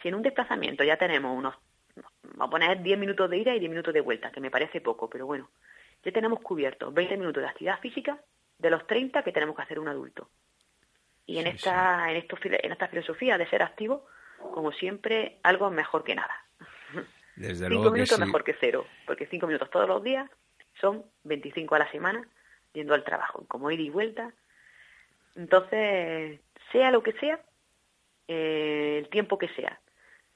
[0.00, 1.54] Si en un desplazamiento ya tenemos unos,
[2.22, 4.80] vamos a poner 10 minutos de ida y 10 minutos de vuelta, que me parece
[4.80, 5.50] poco, pero bueno,
[6.04, 8.20] ya tenemos cubiertos 20 minutos de actividad física
[8.58, 10.28] de los 30 que tenemos que hacer un adulto.
[11.26, 14.06] Y en, esta, En, esto, en esta filosofía de ser activo,
[14.38, 16.34] como siempre, algo mejor que nada.
[17.36, 20.28] Desde cinco minutos mejor que cero, porque cinco minutos todos los días
[20.80, 22.28] son 25 a la semana
[22.72, 24.32] yendo al trabajo, como ir y vuelta.
[25.36, 26.40] Entonces,
[26.72, 27.40] sea lo que sea,
[28.28, 29.80] eh, el tiempo que sea,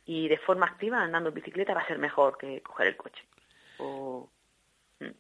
[0.07, 3.23] y de forma activa andando en bicicleta va a ser mejor que coger el coche.
[3.79, 5.11] Mm.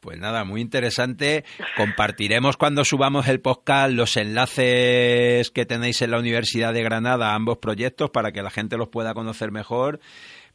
[0.00, 1.44] Pues nada, muy interesante.
[1.76, 7.34] Compartiremos cuando subamos el podcast los enlaces que tenéis en la Universidad de Granada a
[7.34, 9.98] ambos proyectos para que la gente los pueda conocer mejor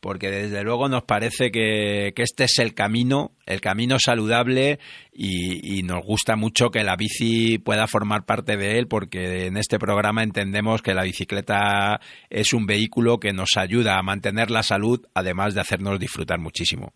[0.03, 4.77] porque desde luego nos parece que, este es el camino, el camino saludable
[5.13, 9.79] y, nos gusta mucho que la bici pueda formar parte de él porque en este
[9.79, 14.99] programa entendemos que la bicicleta es un vehículo que nos ayuda a mantener la salud
[15.13, 16.91] además de hacernos disfrutar muchísimo.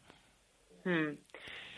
[0.84, 1.16] Mm,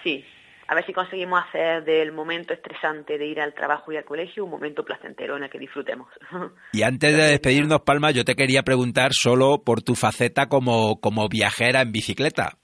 [0.04, 0.26] sí,
[0.70, 4.46] a ver si conseguimos hacer del momento estresante de ir al trabajo y al colegio
[4.46, 6.08] un momento placentero en el que disfrutemos.
[6.74, 11.28] Y antes de despedirnos, Palma, yo te quería preguntar solo por tu faceta como, como
[11.28, 12.60] viajera en bicicleta.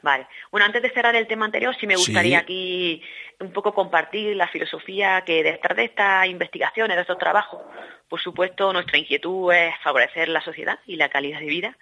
[0.00, 0.26] Vale.
[0.50, 3.02] Bueno, antes de cerrar el tema anterior, sí me gustaría aquí
[3.38, 7.60] un poco compartir la filosofía que detrás de estas investigaciones, de estos trabajos,
[8.08, 11.76] por supuesto, nuestra inquietud es favorecer la sociedad y la calidad de vida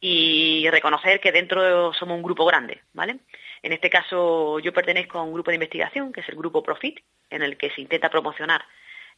[0.00, 3.18] y reconocer que dentro somos un grupo grande, ¿vale?
[3.62, 7.00] En este caso yo pertenezco a un grupo de investigación, que es el grupo Profit,
[7.28, 8.64] en el que se intenta promocionar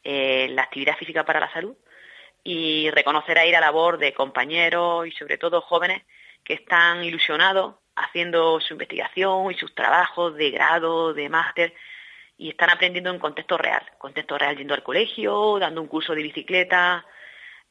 [0.02, 1.76] eh, la actividad física para la salud
[2.45, 6.03] y reconocer ahí la labor de compañeros y sobre todo jóvenes
[6.45, 11.74] que están ilusionados haciendo su investigación y sus trabajos de grado, de máster,
[12.36, 16.22] y están aprendiendo en contexto real, contexto real yendo al colegio, dando un curso de
[16.22, 17.07] bicicleta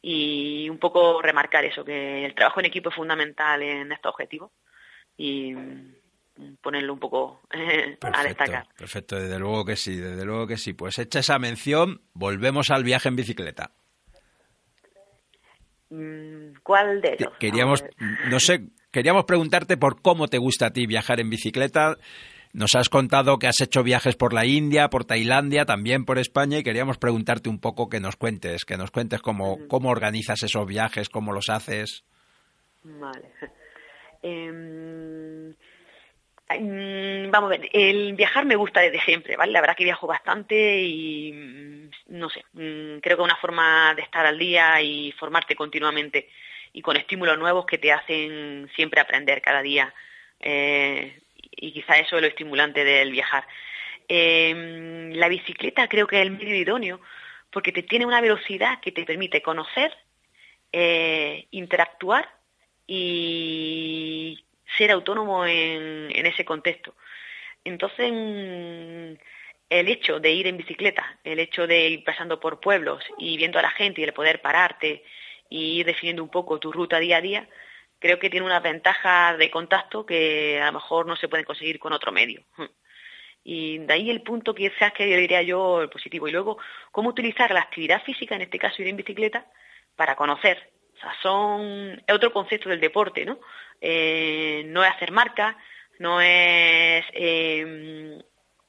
[0.02, 4.52] y un poco remarcar eso, que el trabajo en equipo es fundamental en estos objetivos.
[5.18, 5.54] Y
[6.62, 8.68] ponerlo un poco eh, a destacar.
[8.78, 10.74] Perfecto, desde luego que sí, desde luego que sí.
[10.74, 13.72] Pues hecha esa mención, volvemos al viaje en bicicleta.
[15.90, 17.34] Mm, ¿Cuál de ellos?
[17.40, 17.84] Queríamos,
[18.30, 21.98] no sé, queríamos preguntarte por cómo te gusta a ti viajar en bicicleta.
[22.54, 26.60] Nos has contado que has hecho viajes por la India, por Tailandia, también por España
[26.60, 30.66] y queríamos preguntarte un poco que nos cuentes, que nos cuentes cómo, cómo organizas esos
[30.66, 32.04] viajes, cómo los haces.
[32.84, 33.32] Vale.
[34.24, 35.52] Em,
[36.60, 39.52] vamos a ver, el viajar me gusta desde siempre, ¿vale?
[39.52, 43.94] La verdad que viajo bastante y mm, no sé, mm, creo que es una forma
[43.96, 46.30] de estar al día y formarte continuamente.
[46.74, 49.94] y con estímulos nuevos que te hacen siempre aprender cada día.
[50.40, 53.46] Eh, y quizá eso es lo estimulante del viajar.
[54.08, 57.02] Em, la bicicleta creo que es el medio idóneo
[57.52, 59.96] porque te tiene una velocidad que te permite conocer,
[60.72, 62.30] eh, interactuar
[62.88, 64.44] y
[64.78, 66.96] ser autónomo en, ese contexto.
[67.64, 69.20] Entonces, mm,
[69.70, 73.60] el hecho de ir en bicicleta, el hecho de ir pasando por pueblos y viendo
[73.60, 75.04] a la gente y el poder pararte
[75.50, 77.50] y ir definiendo un poco tu ruta día a día,
[78.00, 81.80] creo que tiene una ventaja de contacto que a lo mejor no se puede conseguir
[81.80, 82.44] con otro medio.
[83.44, 86.28] Y de ahí el punto quizás que diría yo el positivo.
[86.28, 86.58] Y luego,
[86.92, 89.46] cómo utilizar la actividad física, en este caso ir en bicicleta,
[89.96, 90.72] para conocer.
[91.02, 93.40] O sea, son es otro concepto del deporte, ¿no?
[93.80, 95.58] Eh, no es hacer marca,
[95.98, 98.22] no es eh,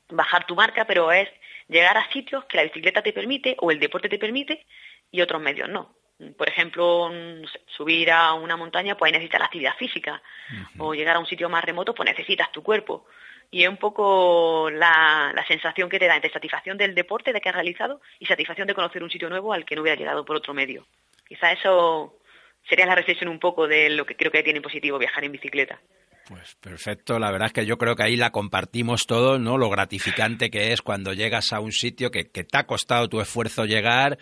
[0.09, 1.29] bajar tu marca, pero es
[1.69, 4.65] llegar a sitios que la bicicleta te permite o el deporte te permite
[5.11, 5.95] y otros medios no.
[6.37, 7.11] Por ejemplo,
[7.67, 10.23] subir a una montaña, pues necesitas la actividad física.
[10.79, 13.07] O llegar a un sitio más remoto, pues necesitas tu cuerpo.
[13.51, 17.41] Y es un poco la, la, sensación que te da entre satisfacción del deporte de
[17.41, 20.25] que has realizado y satisfacción de conocer un sitio nuevo al que no hubiera llegado
[20.25, 20.87] por otro medio.
[21.27, 22.19] Quizá eso
[22.69, 25.81] sería la reflexión un poco de lo que creo que tiene positivo viajar en bicicleta.
[26.29, 29.59] Pues perfecto, la verdad es que yo creo que ahí la compartimos todos, ¿no?
[29.59, 33.65] Lo gratificante que es cuando llegas a un sitio que, te ha costado tu esfuerzo
[33.65, 34.19] llegar,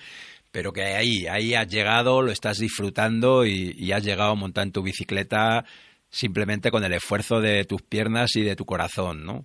[0.51, 4.72] pero que ahí, ahí has llegado, lo estás disfrutando y, has llegado a montar en
[4.72, 5.64] tu bicicleta
[6.09, 9.45] simplemente con el esfuerzo de tus piernas y de tu corazón, ¿no?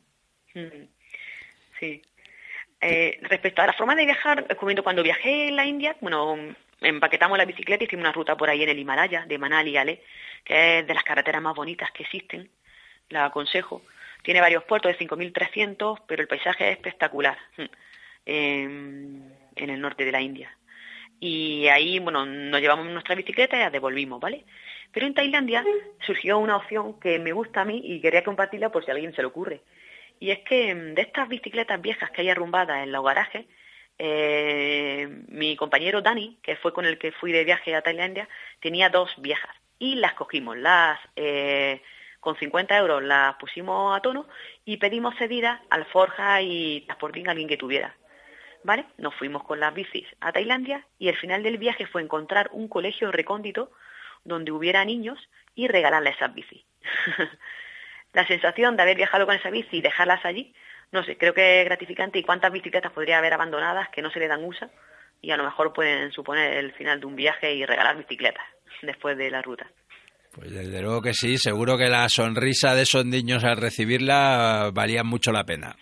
[0.53, 0.87] Mm,
[1.79, 2.01] sí.
[2.81, 4.47] Eh, respecto a la forma de viajar,
[4.83, 6.37] cuando viajé en la India, bueno,
[6.85, 10.01] empaquetamos la bicicleta y hicimos una ruta por ahí en el Himalaya, de Manali Ale,
[10.43, 12.49] que es de las carreteras más bonitas que existen,
[13.09, 13.81] la aconsejo.
[14.23, 17.37] Tiene varios puertos de 5.300, pero el paisaje es espectacular
[18.25, 20.55] en, el norte de la India.
[21.19, 24.45] Y ahí, bueno, nos llevamos nuestra bicicleta y la devolvimos, ¿vale?
[24.91, 25.63] Pero en Tailandia
[26.05, 29.13] surgió una opción que me gusta a mí y quería compartirla por si a alguien
[29.13, 29.61] se le ocurre.
[30.19, 33.45] Y es que mm, de estas bicicletas viejas que hay arrumbadas en los garajes,
[33.97, 38.27] eh, mi compañero Dani, que fue con el que fui de viaje a Tailandia,
[38.59, 41.81] tenía dos viejas y las cogimos, las eh,
[42.19, 44.27] con 50 euros las pusimos a tono
[44.65, 47.95] y pedimos cedidas al Forja y Transporting a alguien que tuviera.
[48.63, 48.85] ¿Vale?
[48.97, 52.67] Nos fuimos con las bicis a Tailandia y el final del viaje fue encontrar un
[52.67, 53.71] colegio recóndito
[54.23, 55.19] donde hubiera niños
[55.53, 56.63] y regalarles esas bicis.
[58.13, 60.55] la sensación de haber viajado con esa bici y dejarlas allí,
[60.95, 64.19] no sé, creo que es gratificante y cuántas bicicletas podría haber abandonadas que no se
[64.19, 64.69] le dan uso
[65.21, 68.45] y a lo mejor pueden suponer el final de un viaje y regalar bicicletas
[68.81, 69.69] después de la ruta.
[70.33, 75.03] Pues desde luego que sí, seguro que la sonrisa de esos niños al recibirla valía
[75.03, 75.75] mucho la pena.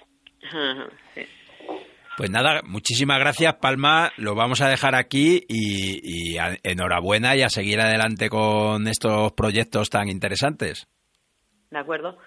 [2.16, 7.82] Pues nada, muchísimas gracias Palma, lo vamos a dejar aquí y, enhorabuena y a seguir
[7.82, 10.88] adelante con estos proyectos tan interesantes.
[11.72, 12.20] De acuerdo,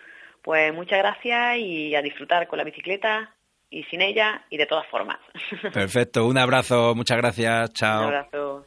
[0.46, 3.34] pues muchas gracias y a disfrutar con la bicicleta
[3.68, 5.18] y sin ella y de todas formas.
[5.74, 8.06] Perfecto, un abrazo, muchas gracias, chao.
[8.06, 8.66] Un abrazo.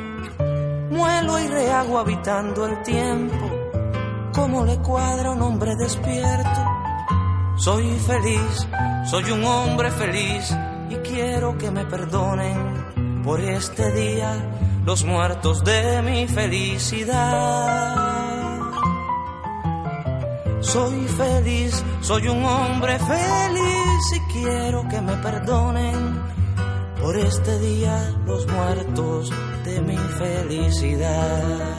[0.91, 3.49] muelo y rehago habitando el tiempo,
[4.33, 6.65] como le cuadra un hombre despierto.
[7.55, 8.67] Soy feliz,
[9.09, 10.55] soy un hombre feliz
[10.89, 14.35] y quiero que me perdonen por este día
[14.85, 17.95] los muertos de mi felicidad.
[20.59, 26.21] Soy feliz, soy un hombre feliz y quiero que me perdonen
[27.01, 29.31] por este día los muertos
[29.63, 31.71] de mi felicidad.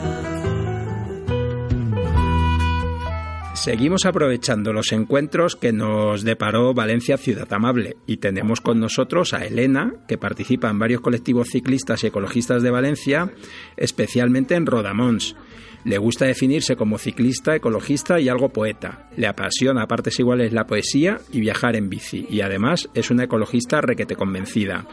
[3.63, 9.45] Seguimos aprovechando los encuentros que nos deparó Valencia Ciudad Amable y tenemos con nosotros a
[9.45, 13.31] Elena, que participa en varios colectivos ciclistas y ecologistas de Valencia,
[13.77, 15.37] especialmente en Rodamons.
[15.85, 19.09] Le gusta definirse como ciclista, ecologista y algo poeta.
[19.17, 22.25] Le apasiona a partes iguales la poesía y viajar en bici.
[22.29, 24.85] Y además es una ecologista requete convencida.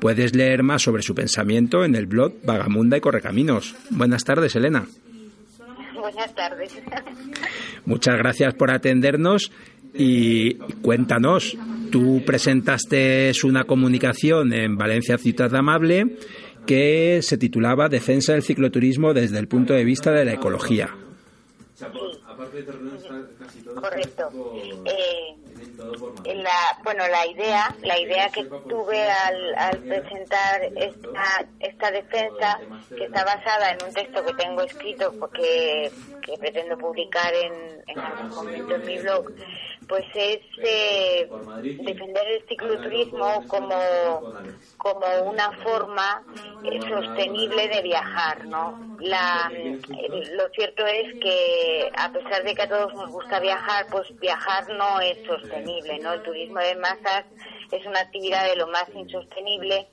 [0.00, 3.74] Puedes leer más sobre su pensamiento en el blog Vagamunda y Correcaminos.
[3.90, 4.86] Buenas tardes, Elena.
[5.94, 6.80] Buenas tardes.
[7.84, 9.52] Muchas gracias por atendernos
[9.92, 11.56] y cuéntanos,
[11.90, 16.16] tú presentaste una comunicación en Valencia Ciudad Amable
[16.66, 20.94] que se titulaba Defensa del cicloturismo desde el punto de vista de la ecología.
[23.74, 24.30] Correcto.
[24.84, 25.36] Eh,
[26.24, 32.58] la, bueno, la idea, la idea que tuve al, al presentar esta, esta defensa,
[32.88, 35.90] que está basada en un texto que tengo escrito porque
[36.22, 39.26] que pretendo publicar en, en algún momento en mi blog,
[39.90, 41.28] pues es eh,
[41.82, 43.74] defender el cicloturismo como,
[44.76, 46.22] como una forma
[46.62, 48.96] eh, sostenible de viajar, ¿no?
[49.00, 53.86] La, eh, lo cierto es que a pesar de que a todos nos gusta viajar,
[53.90, 55.69] pues viajar no es sostenible,
[56.02, 56.12] ¿no?
[56.12, 57.24] El turismo de masas
[57.70, 59.88] es una actividad de lo más insostenible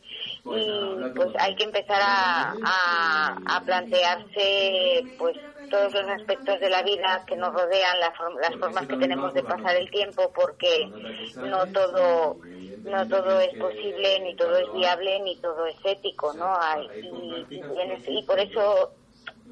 [0.45, 5.38] y pues hay que empezar a, a, a plantearse pues
[5.69, 9.43] todos los aspectos de la vida que nos rodean, las, las formas que tenemos de
[9.43, 10.89] pasar el tiempo, porque
[11.36, 12.38] no todo
[12.84, 16.57] no todo es posible, ni todo es viable, ni todo es ético, ¿no?
[16.95, 18.93] Y, y, y por eso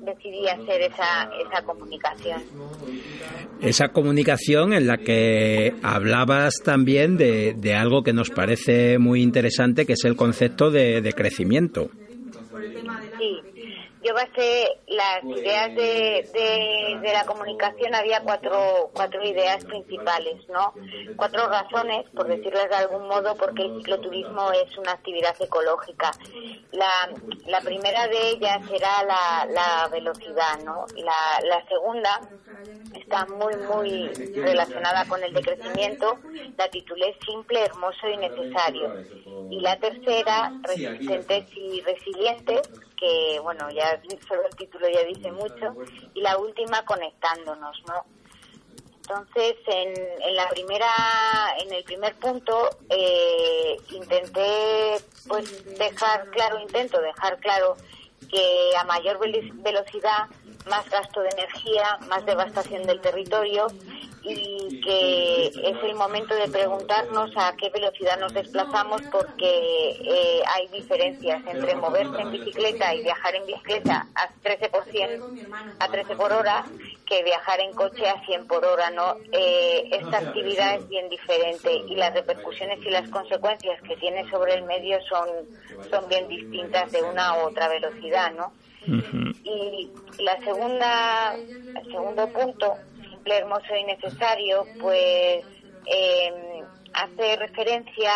[0.02, 2.41] decidí hacer esa, esa comunicación.
[3.62, 9.86] Esa comunicación en la que hablabas también de, de algo que nos parece muy interesante,
[9.86, 11.89] que es el concepto de, de crecimiento.
[13.18, 13.39] Sí,
[14.06, 20.74] yo basé las ideas de, de, la comunicación, había cuatro, cuatro ideas principales, ¿no?
[21.16, 26.12] Cuatro razones, por decirles de algún modo, porque el cicloturismo es una actividad ecológica.
[26.72, 27.10] La,
[27.47, 30.86] la primera de ellas será la, la velocidad, ¿no?
[30.97, 32.22] La, la segunda
[32.93, 36.20] está muy, muy relacionada con el decrecimiento.
[36.58, 38.93] La titulé Simple, Hermoso y Necesario.
[39.49, 45.76] Y la tercera, Resistentes y Resilientes, que bueno, ya solo el título ya dice mucho,
[46.14, 48.06] y la última conectándonos, ¿no?
[49.08, 50.89] Entonces, en, en la primera,
[51.60, 57.78] en el primer punto, eh, intenté, pues, dejar claro, intento dejar claro
[58.30, 60.28] que a mayor velocidad,
[60.68, 63.68] más gasto de energía, más devastación del territorio
[64.28, 70.68] y que es el momento de preguntarnos a qué velocidad nos desplazamos porque eh, hay
[70.70, 74.84] diferencias entre moverse en bicicleta y viajar en bicicleta a 13 por
[75.80, 76.66] a 13 por hora
[77.05, 81.72] que viajar en coche a 100 por hora no eh, esta actividad es bien diferente
[81.88, 85.30] y las repercusiones y las consecuencias que tiene sobre el medio son
[85.91, 88.53] son bien distintas de una u otra velocidad no
[89.43, 89.89] y
[90.20, 92.76] la segunda el segundo punto
[93.34, 95.43] hermoso y necesario, pues
[95.86, 98.12] eh, hace referencia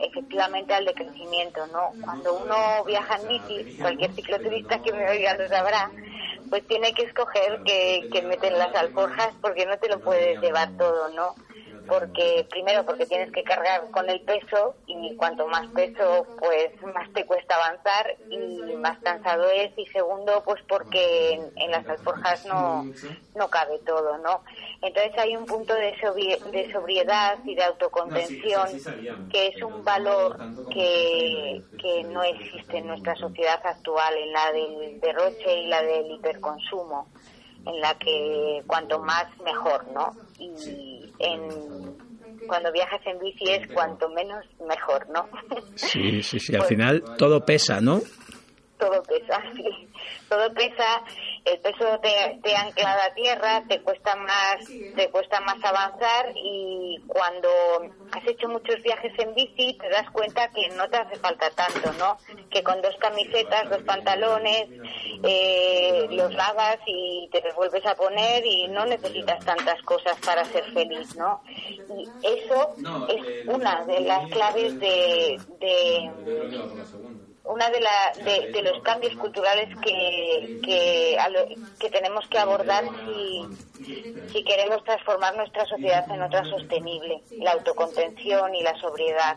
[0.00, 1.92] efectivamente al decrecimiento, ¿no?
[2.04, 5.90] Cuando uno viaja en bici, cualquier cicloturista que me oiga lo sabrá,
[6.50, 10.76] pues tiene que escoger que, que meten las alforjas porque no te lo puedes llevar
[10.76, 11.34] todo, ¿no?
[11.88, 17.10] Porque primero porque tienes que cargar con el peso y cuanto más peso pues más
[17.12, 22.84] te cuesta avanzar y más cansado es y segundo pues porque en, las alforjas no,
[23.34, 24.42] no cabe todo no
[24.82, 25.94] entonces hay un punto de,
[26.52, 28.68] de sobriedad y de autocontención
[29.30, 30.38] que es un valor
[30.70, 36.10] que, que no existe en nuestra sociedad actual en la del derroche y la del
[36.12, 37.08] hiperconsumo
[37.66, 40.14] en la que cuanto más mejor, ¿no?
[40.38, 41.96] Y en,
[42.46, 45.28] cuando viajas en bici es cuanto menos mejor, ¿no?
[45.74, 48.00] Sí, sí, sí, al pues final todo pesa, ¿no?
[48.78, 49.88] Todo pesa, sí.
[50.28, 51.04] Todo pesa
[51.52, 57.00] el peso te, te ancla a tierra, te cuesta más, te cuesta más avanzar y
[57.06, 57.48] cuando
[58.12, 61.92] has hecho muchos viajes en bici te das cuenta que no te hace falta tanto,
[61.94, 62.18] ¿no?
[62.50, 64.68] Que con dos camisetas, dos pantalones,
[65.22, 70.44] eh, los lavas y te los vuelves a poner y no necesitas tantas cosas para
[70.44, 71.42] ser feliz, ¿no?
[71.48, 72.74] Y eso
[73.08, 76.10] es una de las claves de, de
[77.48, 81.16] una de, la, de, los cambios culturales que, que,
[81.80, 83.84] que tenemos que abordar si,
[84.32, 89.36] si queremos transformar nuestra sociedad en otra sostenible, la autocontención y la sobriedad.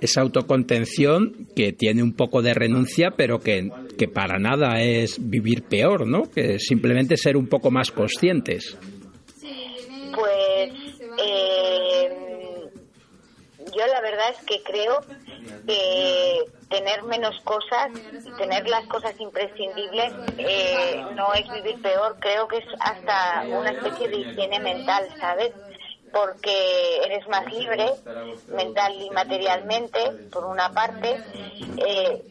[0.00, 5.62] Esa autocontención que tiene un poco de renuncia, pero que, que para nada es vivir
[5.62, 6.22] peor, ¿no?
[6.30, 8.76] Que simplemente ser un poco más conscientes.
[13.86, 15.00] Yo la verdad es que creo
[15.66, 17.90] que tener menos cosas,
[18.38, 24.08] tener las cosas imprescindibles, eh, no es vivir peor, creo que es hasta una especie
[24.08, 25.52] de higiene mental, ¿sabes?
[26.12, 27.86] Porque eres más libre,
[28.48, 29.98] mental y materialmente,
[30.30, 31.20] por una parte.
[31.78, 32.22] Eh,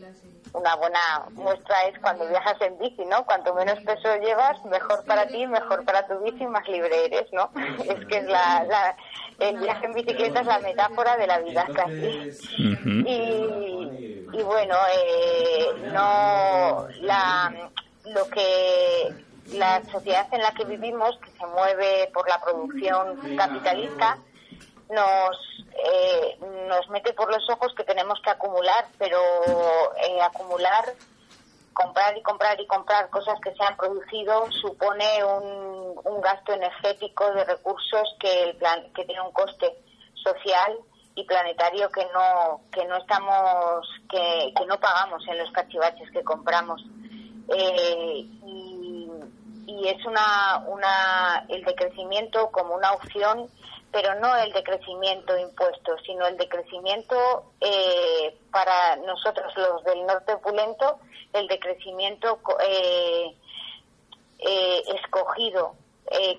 [0.53, 0.99] una buena
[1.31, 3.25] muestra es cuando viajas en bici, ¿no?
[3.25, 7.49] Cuanto menos peso llevas, mejor para ti, mejor para tu bici, más libre eres, ¿no?
[7.85, 8.95] Es que es la,
[9.41, 12.31] el viaje en bicicleta es la metáfora de la vida casi.
[12.59, 17.71] y, y, bueno, eh, no la
[18.05, 19.13] lo que
[19.53, 24.17] la sociedad en la que vivimos, que se mueve por la producción capitalista,
[24.89, 25.37] nos
[25.83, 26.37] eh,
[26.67, 29.19] nos mete por los ojos que tenemos que acumular, pero
[29.97, 30.85] eh, acumular,
[31.73, 37.31] comprar y comprar y comprar cosas que se han producido supone un, un gasto energético
[37.31, 39.77] de recursos que el plan, que tiene un coste
[40.15, 40.77] social
[41.15, 46.23] y planetario que no que no estamos que, que no pagamos en los cachivaches que
[46.23, 46.81] compramos.
[47.53, 49.09] Eh, y,
[49.67, 53.49] y es una una el decrecimiento como una opción
[53.91, 60.99] pero no el decrecimiento impuesto, sino el decrecimiento eh, para nosotros los del norte opulento,
[61.33, 63.35] el decrecimiento eh,
[64.39, 65.75] eh, escogido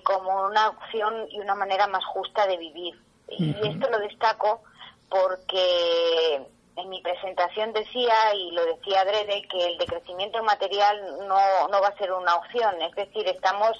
[0.03, 2.93] como una opción y una manera más justa de vivir.
[3.27, 4.61] Y esto lo destaco
[5.09, 6.45] porque
[6.75, 11.87] en mi presentación decía, y lo decía Adrede, que el decrecimiento material no, no va
[11.87, 13.77] a ser una opción, es decir, estamos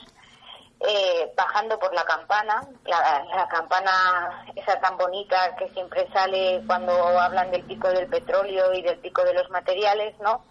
[0.85, 7.51] eh, bajando por la campana, la, campana esa tan bonita que siempre sale cuando hablan
[7.51, 10.43] del pico del petróleo y del pico de los materiales, ¿no?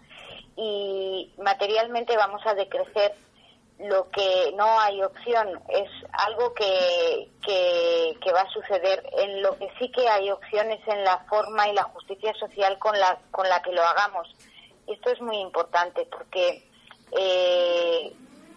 [0.55, 3.15] Y materialmente vamos a decrecer
[3.79, 9.03] lo que no hay opción es algo que, que, va a suceder.
[9.17, 12.97] En lo que sí que hay opciones en la forma y la justicia social con
[12.99, 14.33] la, con la que lo hagamos.
[14.87, 16.63] Esto es muy importante porque
[17.11, 18.13] eh,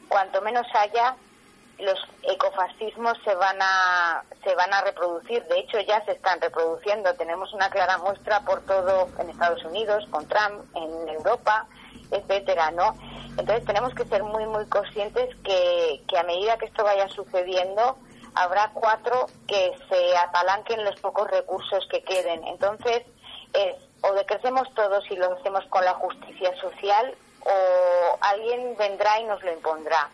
[0.09, 1.17] cuanto menos haya,
[1.79, 5.45] los ecofascismos se van a se van a reproducir.
[5.45, 7.15] De hecho ya se están reproduciendo.
[7.15, 11.67] Tenemos una clara muestra por todo en Estados Unidos con Trump en Europa
[12.11, 12.95] etcétera no
[13.39, 17.97] entonces tenemos que ser muy muy conscientes que, que a medida que esto vaya sucediendo
[18.35, 22.45] habrá cuatro que se apalanquen los pocos recursos que queden.
[22.45, 23.03] Entonces
[23.53, 27.15] es o decrecemos todos y lo hacemos con la justicia social
[27.45, 30.11] o alguien vendrá y nos lo impondrá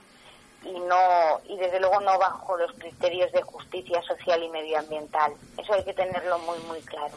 [0.65, 5.33] y no y desde luego no bajo los criterios de justicia social y medioambiental.
[5.59, 7.15] Eso hay que tenerlo muy muy claro.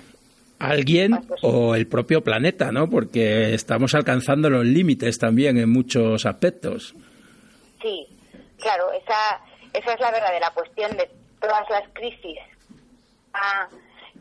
[0.59, 2.89] Alguien o el propio planeta, ¿no?
[2.89, 6.95] Porque estamos alcanzando los límites también en muchos aspectos.
[7.81, 8.07] Sí,
[8.57, 9.41] claro, esa
[9.73, 12.39] esa es la verdadera cuestión de todas las crisis.
[13.33, 13.67] Ah,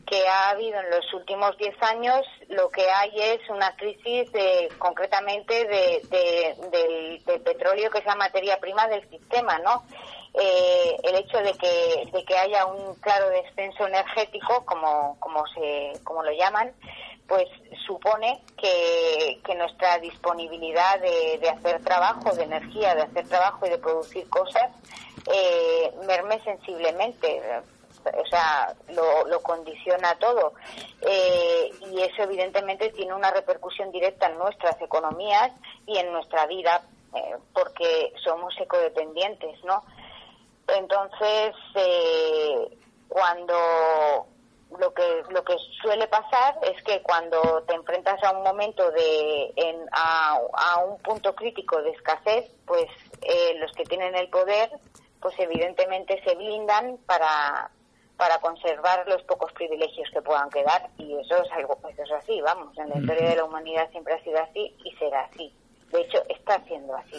[0.06, 4.68] que ha habido en los últimos 10 años, lo que hay es una crisis de,
[4.78, 6.02] concretamente de,
[6.70, 9.84] del, petróleo, que es la materia prima del sistema, ¿no?
[10.34, 15.92] Eh, el hecho de que, de que haya un claro descenso energético, como, como, se,
[16.02, 16.72] como lo llaman,
[17.28, 17.46] pues
[17.86, 23.70] supone que, que nuestra disponibilidad de, de, hacer trabajo, de energía, de hacer trabajo y
[23.70, 24.70] de producir cosas,
[25.32, 27.40] eh, merme sensiblemente
[28.12, 30.54] o sea, lo, lo condiciona todo.
[31.00, 35.52] Eh, y eso evidentemente tiene una repercusión directa en nuestras economías
[35.86, 36.82] y en nuestra vida,
[37.14, 39.84] eh, porque somos ecodependientes, ¿no?
[40.68, 42.78] Entonces, eh,
[43.08, 44.26] cuando
[44.78, 49.52] lo que lo que suele pasar es que cuando te enfrentas a un momento de
[49.54, 52.86] en, a, a un punto crítico de escasez pues
[53.60, 54.70] los que tienen el poder
[55.20, 57.70] pues evidentemente se blindan para
[58.16, 62.40] para conservar los pocos privilegios que puedan quedar y eso es algo eso es así
[62.40, 65.52] vamos en la historia de la humanidad siempre ha sido así y será así.
[65.92, 67.16] De hecho está siendo así.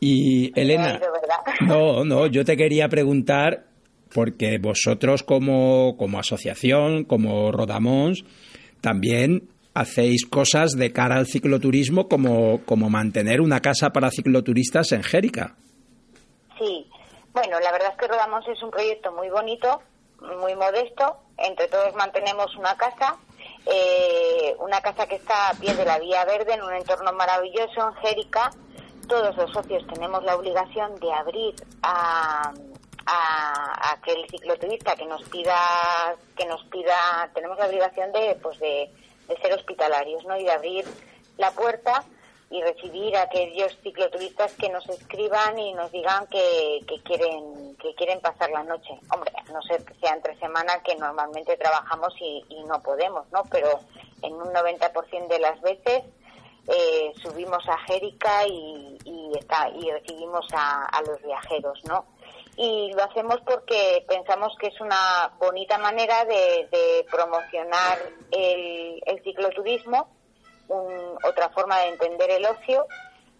[0.00, 1.00] Y Elena
[1.60, 3.64] no no yo te quería preguntar
[4.12, 8.24] porque vosotros como como asociación como Rodamons
[8.80, 15.02] también hacéis cosas de cara al cicloturismo como como mantener una casa para cicloturistas en
[15.02, 15.56] Jérica
[16.58, 16.86] sí
[17.34, 19.82] bueno, la verdad es que Rodamos es un proyecto muy bonito,
[20.20, 21.16] muy modesto.
[21.36, 23.16] Entre todos mantenemos una casa,
[23.66, 27.88] eh, una casa que está a pie de la Vía Verde, en un entorno maravilloso,
[27.88, 28.52] en Jérica.
[29.08, 32.52] Todos los socios tenemos la obligación de abrir a,
[33.92, 35.56] aquel cicloturista que nos pida,
[36.36, 38.88] que nos pida, tenemos la obligación de, pues de
[39.42, 40.36] ser hospitalarios, ¿no?
[40.38, 40.84] Y de abrir
[41.36, 42.04] la puerta
[42.50, 47.94] y recibir a aquellos cicloturistas que nos escriban y nos digan que, que quieren que
[47.94, 48.98] quieren pasar la noche.
[49.12, 53.42] Hombre, no sé que sea entre semana que normalmente trabajamos y, no podemos, ¿no?
[53.50, 53.80] Pero
[54.22, 56.02] en un 90% de las veces
[56.68, 58.98] eh, subimos a Jérica y,
[59.38, 62.06] está, y recibimos a, a los viajeros, ¿no?
[62.56, 67.98] y lo hacemos porque pensamos que es una bonita manera de, promocionar
[68.30, 70.13] el cicloturismo
[70.68, 72.86] un, otra forma de entender el ocio,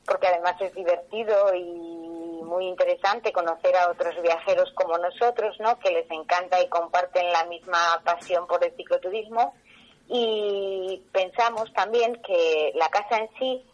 [0.05, 5.79] porque además es divertido y muy interesante conocer a otros viajeros como nosotros, ¿no?
[5.79, 9.55] Que les encanta y comparten la misma pasión por el cicloturismo.
[10.07, 13.65] Y pensamos también que la casa en sí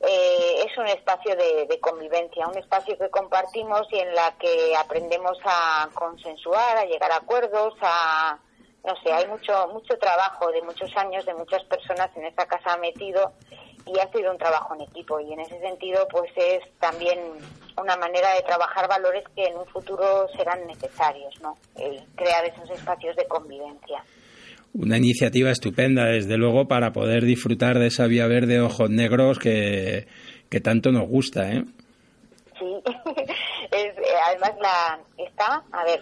[0.00, 4.74] eh, es un espacio de, de, convivencia, un espacio que compartimos y en la que
[4.76, 8.38] aprendemos a consensuar, a llegar a acuerdos, a,
[8.86, 12.76] no sé, hay mucho, mucho trabajo de muchos años, de muchas personas en esa casa
[12.78, 13.32] metido
[13.84, 17.18] y ha sido un trabajo en equipo y en ese sentido pues es también
[17.80, 21.56] una manera de trabajar valores que en un futuro serán necesarios, ¿no?
[21.76, 24.02] El crear esos espacios de convivencia.
[24.72, 30.06] Una iniciativa estupenda, desde luego, para poder disfrutar de esa vía verde ojos negros que,
[30.50, 31.64] que tanto nos gusta, ¿eh?
[32.58, 32.64] Sí,
[33.72, 33.94] es,
[34.26, 36.00] además la está, a ver,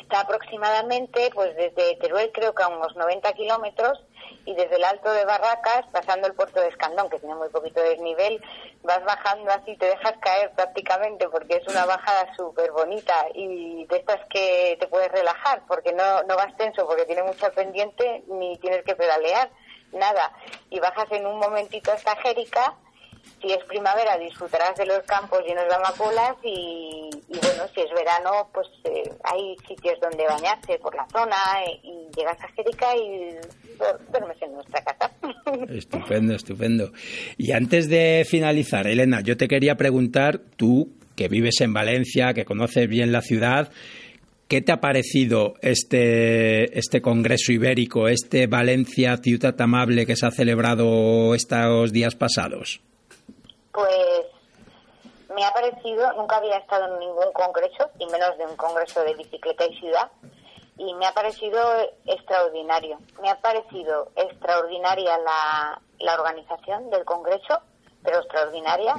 [0.00, 3.98] está aproximadamente pues desde Teruel creo que a unos 90 kilómetros
[4.44, 7.80] y desde el Alto de Barracas, pasando el puerto de Escandón, que tiene muy poquito
[7.80, 8.42] desnivel,
[8.82, 13.96] vas bajando así, te dejas caer prácticamente porque es una bajada súper bonita y de
[13.96, 18.56] estas que te puedes relajar porque no, no vas tenso porque tiene mucha pendiente ni
[18.58, 19.50] tienes que pedalear,
[19.92, 20.32] nada.
[20.70, 22.76] Y bajas en un momentito hasta Jérica
[23.42, 27.90] si es primavera disfrutarás de los campos llenos de amapolas y, y bueno, si es
[27.92, 31.36] verano pues eh, hay sitios donde bañarse por la zona
[31.66, 33.36] y, y llegas a Jérica y
[34.10, 35.10] duermes en nuestra casa.
[35.68, 36.92] Estupendo, estupendo.
[37.36, 42.44] Y antes de finalizar, Elena, yo te quería preguntar, tú que vives en Valencia, que
[42.44, 43.70] conoces bien la ciudad,
[44.52, 50.30] ¿Qué te ha parecido este, este Congreso Ibérico, este Valencia Ciudad Amable que se ha
[50.30, 52.82] celebrado estos días pasados?
[53.72, 54.26] Pues
[55.34, 59.14] me ha parecido, nunca había estado en ningún congreso, y menos de un congreso de
[59.14, 60.10] bicicleta y ciudad,
[60.76, 61.60] y me ha parecido
[62.06, 62.98] extraordinario.
[63.20, 67.60] Me ha parecido extraordinaria la, la organización del congreso,
[68.02, 68.96] pero extraordinaria,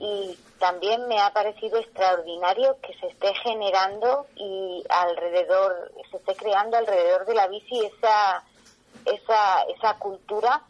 [0.00, 6.76] y también me ha parecido extraordinario que se esté generando y alrededor, se esté creando
[6.76, 8.42] alrededor de la bici esa,
[9.04, 10.62] esa, esa cultura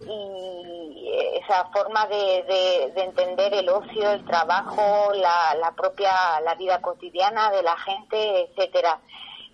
[0.00, 6.54] y esa forma de, de, de, entender el ocio, el trabajo, la, la, propia la
[6.54, 9.00] vida cotidiana de la gente, etcétera.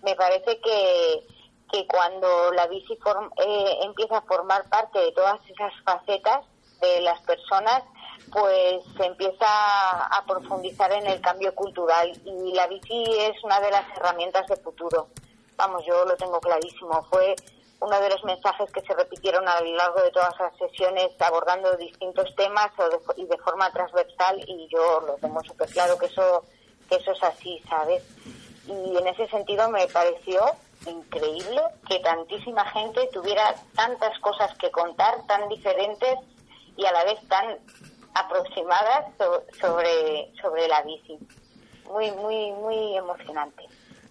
[0.03, 1.23] Me parece que,
[1.71, 6.45] que cuando la bici form, eh, empieza a formar parte de todas esas facetas
[6.81, 7.83] de las personas,
[8.31, 13.71] pues se empieza a profundizar en el cambio cultural y la bici es una de
[13.71, 15.07] las herramientas de futuro.
[15.55, 17.03] Vamos, yo lo tengo clarísimo.
[17.09, 17.35] Fue
[17.79, 21.75] uno de los mensajes que se repitieron a lo largo de todas las sesiones abordando
[21.77, 22.71] distintos temas
[23.15, 26.43] y de forma transversal y yo lo tengo súper claro que eso,
[26.89, 28.03] que eso es así, ¿sabes?
[28.65, 30.41] Y en ese sentido me pareció
[30.87, 36.17] increíble que tantísima gente tuviera tantas cosas que contar, tan diferentes
[36.75, 37.57] y a la vez tan
[38.13, 39.05] aproximadas
[39.59, 41.17] sobre, sobre la bici.
[41.85, 43.63] Muy, muy, muy emocionante.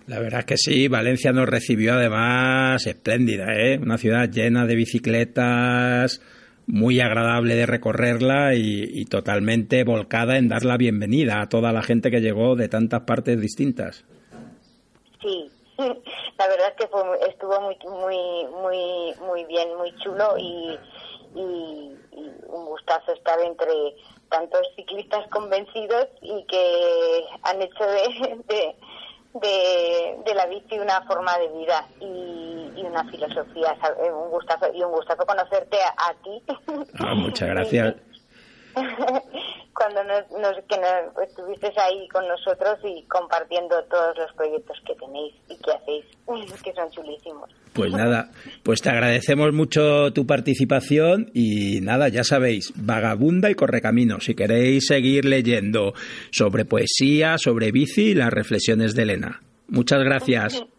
[0.07, 3.77] La verdad es que sí, Valencia nos recibió además espléndida, ¿eh?
[3.77, 6.21] Una ciudad llena de bicicletas,
[6.69, 12.13] muy agradable de recorrerla y, totalmente volcada en dar la bienvenida a toda la gente
[12.13, 14.05] que llegó de tantas partes distintas.
[15.21, 20.79] Sí, la verdad es que fue, estuvo muy, muy, muy, muy bien, muy chulo y,
[21.35, 21.97] y,
[22.47, 23.75] un gustazo estar entre
[24.31, 28.77] tantos ciclistas convencidos y que han hecho de
[29.41, 33.76] de, de, la bici una forma de vida y, y, una filosofía.
[34.12, 36.43] Un gustazo, y un gustazo conocerte a, a ti.
[36.99, 37.95] Ah, muchas gracias.
[39.74, 44.95] Cuando nos, nos, que nos, estuviste ahí con nosotros y compartiendo todos los proyectos que
[44.95, 46.05] tenéis y que hacéis,
[46.62, 47.51] que son chulísimos.
[47.77, 48.31] Pues nada,
[48.62, 54.87] pues te agradecemos mucho tu participación y nada, ya sabéis, Vagabunda y Correcamino, si queréis
[54.87, 55.93] seguir leyendo
[56.31, 59.43] sobre poesía, sobre bici y las reflexiones de Elena.
[59.68, 60.64] Muchas gracias.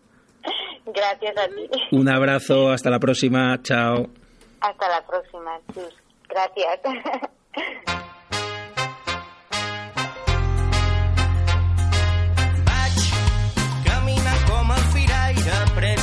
[0.88, 1.70] Gracias a ti.
[1.92, 4.10] Un abrazo, hasta la próxima, chao.
[4.62, 5.94] Hasta la próxima, chus.
[6.30, 6.80] Gracias.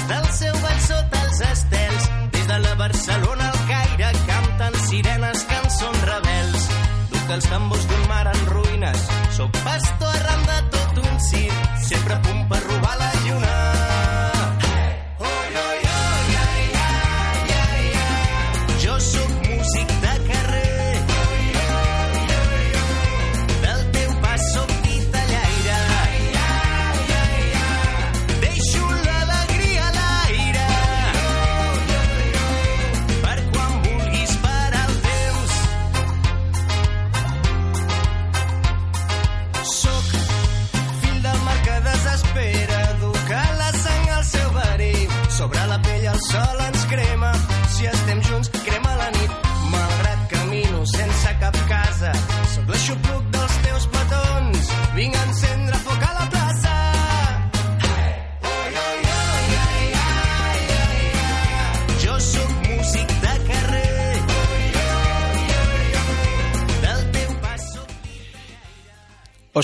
[0.09, 6.05] del seu ball sota els estels, des de la Barcelona al Caire, canten sirenes, cançons
[6.11, 6.69] rebels.
[7.29, 9.07] dels tambors d'un mar en ruïnes.
[9.33, 12.43] Soc pastor arran de tot un circ, sempre a punt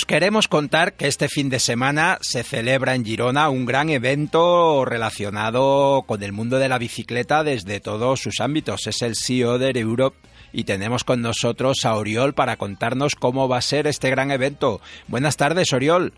[0.01, 4.87] Os queremos contar que este fin de semana se celebra en Girona un gran evento
[4.87, 8.87] relacionado con el mundo de la bicicleta desde todos sus ámbitos.
[8.87, 10.17] Es el CEO de Europe
[10.55, 14.81] y tenemos con nosotros a Oriol para contarnos cómo va a ser este gran evento.
[15.07, 16.15] Buenas tardes, Oriol.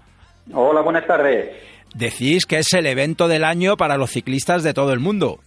[0.53, 1.51] Hola, buenas tardes.
[1.93, 5.41] Decís que es el evento del año para los ciclistas de todo el mundo.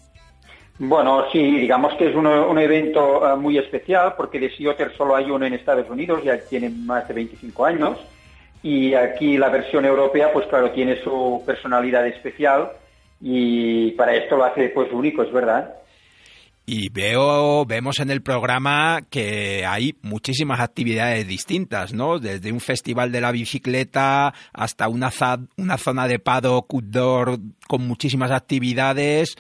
[0.78, 4.92] Bueno, sí, digamos que es un, un evento eh, muy especial porque de Sea Otter
[4.98, 7.98] solo hay uno en Estados Unidos, ya tiene más de 25 años,
[8.66, 12.72] y aquí la versión europea, pues claro, tiene su personalidad especial
[13.22, 15.76] y para esto lo hace pues único, es verdad.
[16.66, 22.18] Y veo, vemos en el programa que hay muchísimas actividades distintas, ¿no?
[22.18, 25.12] Desde un festival de la bicicleta hasta una,
[25.58, 27.38] una zona de paddock outdoor
[27.68, 29.36] con muchísimas actividades,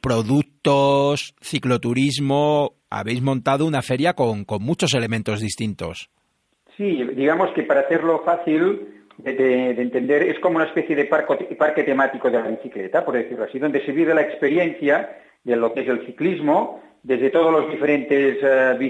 [0.00, 2.74] productos, cicloturismo.
[2.90, 6.10] Habéis montado una feria con muchos elementos distintos.
[6.76, 11.06] Sí, digamos que para hacerlo fácil de, de- de entender, es como una especie de
[11.06, 15.72] parque temático de la bicicleta, por decirlo así, donde se vive la experiencia de lo
[15.72, 18.76] que es el ciclismo desde todos los diferentes eh,